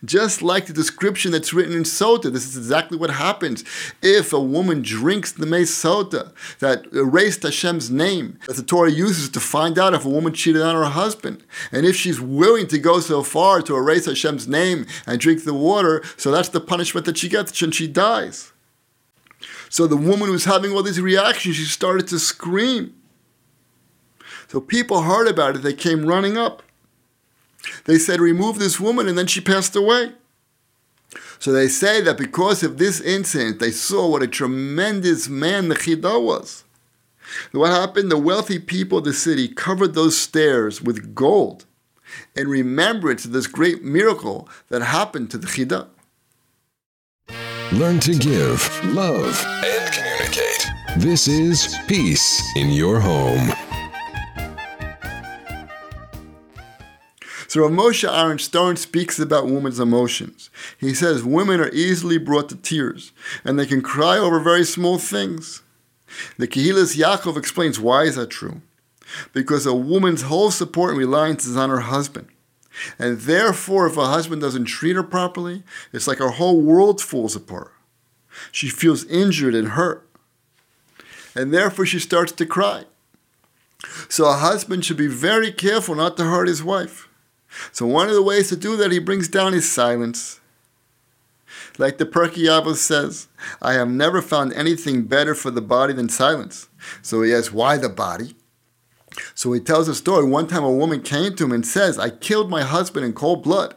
just 0.05 0.41
like 0.41 0.67
the 0.67 0.73
description 0.73 1.31
that's 1.31 1.53
written 1.53 1.75
in 1.75 1.83
Sota, 1.83 2.33
this 2.33 2.47
is 2.47 2.57
exactly 2.57 2.97
what 2.97 3.11
happens 3.11 3.65
if 4.01 4.33
a 4.33 4.41
woman 4.41 4.81
drinks 4.83 5.33
the 5.33 5.47
Mei 5.47 5.63
Sota 5.63 6.33
that 6.59 6.87
erased 6.93 7.43
Hashem's 7.43 7.91
name, 7.91 8.39
that 8.47 8.57
the 8.57 8.63
Torah 8.63 8.91
uses 8.91 9.29
to 9.31 9.41
find 9.41 9.79
out 9.79 9.93
if 9.93 10.05
a 10.05 10.09
woman 10.09 10.33
cheated 10.33 10.63
on 10.63 10.75
her 10.75 10.91
husband. 10.91 11.45
And 11.71 11.85
if 11.85 11.97
she's 11.97 12.21
willing 12.21 12.67
to 12.69 12.79
go 12.79 13.01
so 13.01 13.23
far 13.23 13.61
to 13.63 13.77
erase 13.77 14.07
Hashem's 14.07 14.49
name 14.49 14.87
and 15.07 15.21
drink 15.21 15.45
the 15.45 15.55
water, 15.55 16.03
so 16.17 16.31
that's 16.31 16.49
the 16.49 16.61
punishment 16.61 17.05
that 17.07 17.19
she 17.19 17.29
gets 17.29 17.61
when 17.61 17.71
she 17.71 17.87
dies. 17.87 18.53
So 19.69 19.87
the 19.87 19.97
woman 19.97 20.31
was 20.31 20.47
having 20.47 20.73
all 20.73 20.83
these 20.83 21.01
reactions, 21.01 21.57
she 21.57 21.65
started 21.65 22.09
to 22.09 22.19
scream. 22.19 22.95
So 24.49 24.61
people 24.61 25.03
heard 25.03 25.29
about 25.29 25.57
it, 25.57 25.63
they 25.63 25.75
came 25.75 26.07
running 26.07 26.37
up. 26.37 26.63
They 27.85 27.99
said, 27.99 28.21
remove 28.21 28.59
this 28.59 28.81
woman, 28.81 29.09
and 29.09 29.17
then 29.17 29.27
she 29.27 29.41
passed 29.41 29.77
away. 29.77 30.13
So 31.39 31.53
they 31.53 31.69
say 31.69 32.01
that 32.03 32.19
because 32.19 32.63
of 32.63 32.79
this 32.79 33.01
incident, 33.01 33.61
they 33.61 33.71
saw 33.71 34.09
what 34.09 34.23
a 34.23 34.29
tremendous 34.29 35.29
man 35.29 35.69
the 35.69 35.75
Chida 35.75 36.23
was. 36.23 36.65
What 37.53 37.71
happened? 37.71 38.11
The 38.11 38.19
wealthy 38.19 38.59
people 38.59 38.99
of 38.99 39.05
the 39.05 39.13
city 39.13 39.49
covered 39.49 39.95
those 39.95 40.19
stairs 40.19 40.83
with 40.83 41.15
gold 41.15 41.65
in 42.35 42.49
remembrance 42.49 43.25
of 43.25 43.33
this 43.33 43.47
great 43.47 43.83
miracle 43.83 44.49
that 44.69 44.83
happened 44.83 45.31
to 45.31 45.39
the 45.39 45.47
Chida. 45.47 45.89
Learn 47.73 48.01
to 48.01 48.15
give, 48.15 48.85
love, 48.95 49.43
and 49.65 49.93
communicate. 49.93 50.67
This 50.99 51.29
is 51.29 51.77
Peace 51.87 52.43
in 52.57 52.71
Your 52.71 52.99
Home. 52.99 53.53
So 57.51 57.63
Rav 57.63 57.73
Moshe 57.73 58.09
Aaron 58.09 58.39
Stern 58.39 58.77
speaks 58.77 59.19
about 59.19 59.47
women's 59.47 59.81
emotions. 59.81 60.51
He 60.79 60.95
says 60.95 61.25
women 61.25 61.59
are 61.59 61.71
easily 61.71 62.17
brought 62.17 62.49
to 62.51 62.55
tears, 62.55 63.11
and 63.43 63.59
they 63.59 63.67
can 63.67 63.83
cry 63.83 64.19
over 64.19 64.39
very 64.39 64.63
small 64.63 64.99
things. 64.99 65.61
The 66.39 66.47
Kehillas 66.47 66.97
Yaakov 66.97 67.37
explains 67.37 67.81
why 67.81 68.05
is 68.05 68.15
that 68.15 68.31
true? 68.31 68.63
Because 69.33 69.67
a 69.67 69.75
woman's 69.75 70.23
whole 70.23 70.53
support 70.53 70.91
and 70.91 70.99
reliance 71.01 71.45
is 71.45 71.57
on 71.57 71.71
her 71.71 71.81
husband. 71.81 72.29
And 73.01 73.19
therefore, 73.19 73.89
if 73.89 73.97
a 73.97 74.07
husband 74.07 74.41
doesn't 74.41 74.67
treat 74.67 74.95
her 74.95 75.03
properly, 75.03 75.65
it's 75.93 76.07
like 76.07 76.19
her 76.19 76.31
whole 76.31 76.61
world 76.61 77.01
falls 77.01 77.35
apart. 77.35 77.73
She 78.53 78.69
feels 78.69 79.05
injured 79.07 79.57
and 79.57 79.71
hurt. 79.71 80.09
And 81.35 81.53
therefore, 81.53 81.85
she 81.85 81.99
starts 81.99 82.31
to 82.31 82.47
cry. 82.47 82.85
So 84.09 84.27
a 84.27 84.35
husband 84.35 84.85
should 84.85 84.97
be 84.97 85.09
very 85.09 85.51
careful 85.51 85.97
not 85.97 86.17
to 86.17 86.23
hurt 86.27 86.47
his 86.47 86.63
wife. 86.63 87.09
So 87.73 87.87
one 87.87 88.09
of 88.09 88.15
the 88.15 88.23
ways 88.23 88.49
to 88.49 88.57
do 88.57 88.77
that, 88.77 88.93
he 88.93 88.99
brings 88.99 89.29
down 89.29 89.53
his 89.53 89.71
silence. 89.71 90.41
Like 91.79 91.99
the 91.99 92.07
Pirkei 92.07 92.47
Avos 92.47 92.77
says, 92.77 93.29
I 93.63 93.73
have 93.75 93.89
never 93.89 94.21
found 94.21 94.53
anything 94.53 95.05
better 95.05 95.35
for 95.35 95.51
the 95.51 95.63
body 95.63 95.93
than 95.93 96.09
silence. 96.09 96.69
So 97.03 97.23
he 97.23 97.35
asks, 97.35 97.53
why 97.53 97.77
the 97.77 97.89
body? 97.89 98.35
So 99.35 99.53
he 99.53 99.61
tells 99.61 99.89
a 99.89 99.95
story. 99.95 100.25
One 100.25 100.47
time 100.47 100.65
a 100.65 100.71
woman 100.71 101.03
came 101.03 101.35
to 101.37 101.45
him 101.45 101.53
and 101.53 101.67
says, 101.67 101.99
I 101.99 102.11
killed 102.11 102.51
my 102.51 102.63
husband 102.63 103.05
in 103.05 103.13
cold 103.13 103.43
blood. 103.43 103.75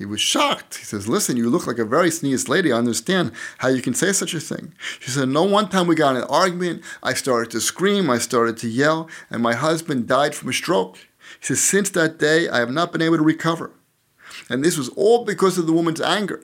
He 0.00 0.06
was 0.06 0.20
shocked. 0.20 0.78
He 0.78 0.84
says, 0.84 1.08
Listen, 1.08 1.36
you 1.36 1.50
look 1.50 1.66
like 1.66 1.78
a 1.78 1.84
very 1.84 2.10
sneeze 2.10 2.48
lady. 2.48 2.72
I 2.72 2.78
understand 2.78 3.32
how 3.58 3.68
you 3.68 3.82
can 3.82 3.92
say 3.92 4.12
such 4.12 4.32
a 4.32 4.40
thing. 4.40 4.72
She 4.98 5.10
said, 5.10 5.28
No, 5.28 5.42
one 5.42 5.68
time 5.68 5.86
we 5.86 5.94
got 5.94 6.16
in 6.16 6.22
an 6.22 6.28
argument. 6.30 6.82
I 7.02 7.12
started 7.12 7.50
to 7.50 7.60
scream. 7.60 8.08
I 8.08 8.16
started 8.16 8.56
to 8.58 8.68
yell. 8.68 9.10
And 9.28 9.42
my 9.42 9.52
husband 9.52 10.08
died 10.08 10.34
from 10.34 10.48
a 10.48 10.54
stroke. 10.54 10.96
He 11.38 11.46
says, 11.46 11.62
Since 11.62 11.90
that 11.90 12.18
day, 12.18 12.48
I 12.48 12.58
have 12.58 12.70
not 12.70 12.92
been 12.92 13.02
able 13.02 13.18
to 13.18 13.22
recover. 13.22 13.72
And 14.48 14.64
this 14.64 14.76
was 14.76 14.88
all 14.90 15.24
because 15.24 15.58
of 15.58 15.66
the 15.66 15.72
woman's 15.72 16.00
anger. 16.00 16.42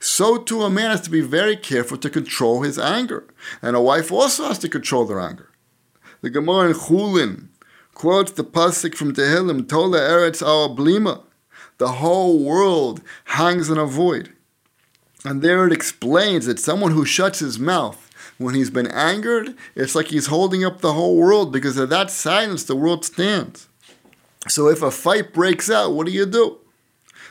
So 0.00 0.36
too, 0.38 0.62
a 0.62 0.70
man 0.70 0.90
has 0.90 1.00
to 1.02 1.10
be 1.10 1.20
very 1.20 1.56
careful 1.56 1.96
to 1.98 2.10
control 2.10 2.62
his 2.62 2.78
anger. 2.78 3.24
And 3.62 3.74
a 3.74 3.80
wife 3.80 4.12
also 4.12 4.44
has 4.44 4.58
to 4.60 4.68
control 4.68 5.06
their 5.06 5.20
anger. 5.20 5.50
The 6.20 6.30
Gemara 6.30 6.68
in 6.68 6.74
Chulin 6.74 7.48
quotes 7.94 8.32
the 8.32 8.44
pasuk 8.44 8.94
from 8.94 9.14
Tehillim, 9.14 9.68
Tola 9.68 9.98
Eretz 9.98 10.46
Our 10.46 10.68
Blima. 10.68 11.22
The 11.78 11.88
whole 11.88 12.42
world 12.44 13.00
hangs 13.24 13.70
in 13.70 13.78
a 13.78 13.86
void. 13.86 14.32
And 15.24 15.42
there 15.42 15.66
it 15.66 15.72
explains 15.72 16.46
that 16.46 16.58
someone 16.58 16.92
who 16.92 17.04
shuts 17.04 17.38
his 17.38 17.58
mouth 17.58 18.10
when 18.38 18.54
he's 18.54 18.70
been 18.70 18.88
angered, 18.88 19.54
it's 19.74 19.94
like 19.94 20.08
he's 20.08 20.26
holding 20.26 20.64
up 20.64 20.80
the 20.80 20.92
whole 20.92 21.16
world 21.16 21.52
because 21.52 21.78
of 21.78 21.88
that 21.90 22.10
silence 22.10 22.64
the 22.64 22.76
world 22.76 23.04
stands. 23.04 23.68
So 24.48 24.68
if 24.68 24.82
a 24.82 24.90
fight 24.90 25.32
breaks 25.32 25.70
out, 25.70 25.92
what 25.92 26.06
do 26.06 26.12
you 26.12 26.26
do? 26.26 26.58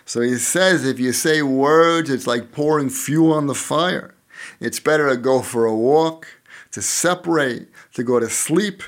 So 0.05 0.21
he 0.21 0.37
says 0.37 0.85
if 0.85 0.99
you 0.99 1.13
say 1.13 1.41
words, 1.41 2.09
it's 2.09 2.27
like 2.27 2.51
pouring 2.51 2.89
fuel 2.89 3.33
on 3.33 3.47
the 3.47 3.55
fire. 3.55 4.15
It's 4.59 4.79
better 4.79 5.09
to 5.09 5.17
go 5.17 5.41
for 5.41 5.65
a 5.65 5.75
walk, 5.75 6.27
to 6.71 6.81
separate, 6.81 7.69
to 7.93 8.03
go 8.03 8.19
to 8.19 8.29
sleep. 8.29 8.83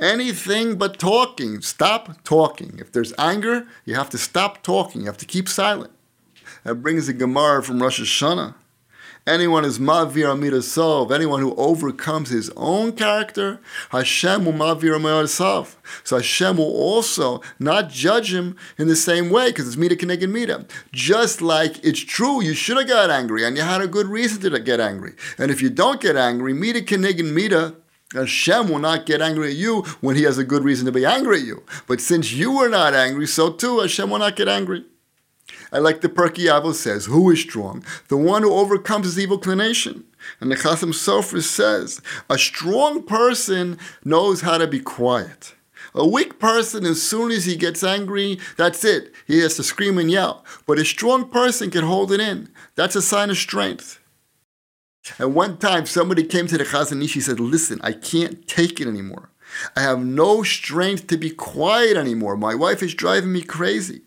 Anything 0.00 0.76
but 0.76 0.98
talking. 0.98 1.60
Stop 1.60 2.22
talking. 2.24 2.78
If 2.78 2.92
there's 2.92 3.12
anger, 3.18 3.66
you 3.84 3.94
have 3.94 4.10
to 4.10 4.18
stop 4.18 4.62
talking. 4.62 5.02
You 5.02 5.06
have 5.08 5.18
to 5.18 5.26
keep 5.26 5.48
silent. 5.48 5.92
That 6.64 6.76
brings 6.76 7.06
the 7.06 7.12
Gemara 7.12 7.62
from 7.62 7.82
Rosh 7.82 8.00
Hashanah. 8.00 8.54
Anyone 9.28 9.66
is 9.66 9.78
mavir 9.78 10.24
amidasav, 10.34 11.12
anyone 11.12 11.42
who 11.42 11.54
overcomes 11.56 12.30
his 12.30 12.50
own 12.56 12.92
character, 12.92 13.60
Hashem 13.90 14.46
will 14.46 14.54
mavir 14.54 14.98
amidasav. 14.98 15.76
So 16.02 16.16
Hashem 16.16 16.56
will 16.56 16.74
also 16.74 17.42
not 17.58 17.90
judge 17.90 18.32
him 18.32 18.56
in 18.78 18.88
the 18.88 18.96
same 18.96 19.28
way 19.28 19.50
because 19.50 19.66
it's 19.68 19.76
mida 19.76 19.96
keneged 19.96 20.30
mida. 20.30 20.64
Just 20.92 21.42
like 21.42 21.84
it's 21.84 22.00
true, 22.00 22.42
you 22.42 22.54
should 22.54 22.78
have 22.78 22.88
got 22.88 23.10
angry 23.10 23.44
and 23.44 23.54
you 23.54 23.64
had 23.64 23.82
a 23.82 23.86
good 23.86 24.06
reason 24.06 24.40
to 24.50 24.58
get 24.60 24.80
angry. 24.80 25.12
And 25.36 25.50
if 25.50 25.60
you 25.60 25.68
don't 25.68 26.00
get 26.00 26.16
angry, 26.16 26.54
mida 26.54 26.80
keneged 26.80 27.30
mida, 27.30 27.76
Hashem 28.14 28.70
will 28.70 28.78
not 28.78 29.04
get 29.04 29.20
angry 29.20 29.50
at 29.50 29.56
you 29.56 29.82
when 30.00 30.16
he 30.16 30.22
has 30.22 30.38
a 30.38 30.44
good 30.44 30.64
reason 30.64 30.86
to 30.86 30.92
be 30.92 31.04
angry 31.04 31.40
at 31.40 31.44
you. 31.44 31.64
But 31.86 32.00
since 32.00 32.32
you 32.32 32.56
were 32.56 32.70
not 32.70 32.94
angry, 32.94 33.26
so 33.26 33.52
too 33.52 33.80
Hashem 33.80 34.08
will 34.08 34.20
not 34.20 34.36
get 34.36 34.48
angry. 34.48 34.86
I 35.72 35.78
like 35.78 36.00
the 36.00 36.08
Pirkei 36.08 36.46
Avos 36.46 36.74
says, 36.74 37.06
who 37.06 37.30
is 37.30 37.40
strong? 37.40 37.84
The 38.08 38.16
one 38.16 38.42
who 38.42 38.54
overcomes 38.54 39.06
his 39.06 39.18
evil 39.18 39.36
inclination. 39.36 40.04
And 40.40 40.50
the 40.50 40.56
Chasam 40.56 40.92
Sofer 40.92 41.42
says, 41.42 42.00
a 42.28 42.38
strong 42.38 43.02
person 43.02 43.78
knows 44.04 44.40
how 44.42 44.58
to 44.58 44.66
be 44.66 44.80
quiet. 44.80 45.54
A 45.94 46.06
weak 46.06 46.38
person, 46.38 46.84
as 46.84 47.02
soon 47.02 47.30
as 47.30 47.44
he 47.44 47.56
gets 47.56 47.82
angry, 47.82 48.38
that's 48.56 48.84
it. 48.84 49.12
He 49.26 49.40
has 49.40 49.56
to 49.56 49.62
scream 49.62 49.98
and 49.98 50.10
yell. 50.10 50.44
But 50.66 50.78
a 50.78 50.84
strong 50.84 51.28
person 51.30 51.70
can 51.70 51.84
hold 51.84 52.12
it 52.12 52.20
in. 52.20 52.50
That's 52.74 52.96
a 52.96 53.02
sign 53.02 53.30
of 53.30 53.36
strength. 53.36 54.00
And 55.18 55.34
one 55.34 55.56
time 55.56 55.86
somebody 55.86 56.24
came 56.24 56.46
to 56.48 56.58
the 56.58 56.64
Chazon 56.64 57.02
Ish, 57.02 57.14
he 57.14 57.20
said, 57.20 57.40
listen, 57.40 57.80
I 57.82 57.92
can't 57.92 58.46
take 58.46 58.80
it 58.80 58.86
anymore. 58.86 59.30
I 59.74 59.80
have 59.80 60.04
no 60.04 60.42
strength 60.42 61.06
to 61.06 61.16
be 61.16 61.30
quiet 61.30 61.96
anymore. 61.96 62.36
My 62.36 62.54
wife 62.54 62.82
is 62.82 62.94
driving 62.94 63.32
me 63.32 63.42
crazy. 63.42 64.02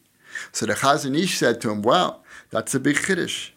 So 0.52 0.66
the 0.66 0.74
Chazon 0.74 1.18
Ish 1.18 1.38
said 1.38 1.62
to 1.62 1.72
him, 1.72 1.82
Wow, 1.82 2.20
that's 2.50 2.76
a 2.76 2.80
big 2.80 2.98
chiddush. 2.98 3.52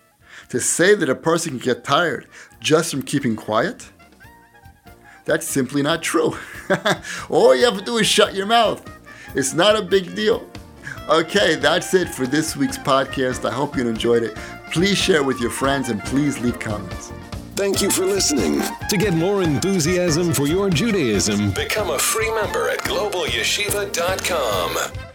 To 0.51 0.61
say 0.61 0.95
that 0.95 1.09
a 1.09 1.15
person 1.15 1.53
can 1.53 1.61
get 1.61 1.85
tired 1.85 2.27
just 2.61 2.91
from 2.91 3.03
keeping 3.03 3.37
quiet, 3.37 3.91
that's 5.25 5.47
simply 5.47 5.83
not 5.83 6.03
true. 6.03 6.37
All 7.31 7.55
you 7.55 7.65
have 7.65 7.79
to 7.79 7.85
do 7.85 7.97
is 7.99 8.07
shut 8.07 8.35
your 8.35 8.47
mouth. 8.47 8.83
It's 9.35 9.55
not 9.55 9.77
a 9.77 9.83
big 9.83 10.15
deal. 10.15 10.47
Okay, 11.09 11.55
that's 11.57 11.93
it 11.95 12.09
for 12.09 12.27
this 12.27 12.57
week's 12.57 12.79
podcast. 12.79 13.47
I 13.49 13.53
hope 13.53 13.77
you 13.77 13.87
enjoyed 13.87 14.23
it. 14.23 14.35
Please 14.73 14.97
share 14.97 15.23
with 15.23 15.39
your 15.41 15.51
friends 15.51 15.91
and 15.91 16.03
please 16.05 16.41
leave 16.41 16.59
comments. 16.59 17.13
Thank 17.57 17.83
you 17.83 17.91
for 17.91 18.05
listening. 18.05 18.63
To 18.89 18.97
get 18.97 19.15
more 19.15 19.43
enthusiasm 19.43 20.33
for 20.33 20.47
your 20.47 20.71
Judaism, 20.71 21.53
become 21.53 21.91
a 21.91 21.99
free 21.99 22.33
member 22.35 22.69
at 22.69 22.79
globalyeshiva.com. 22.81 25.14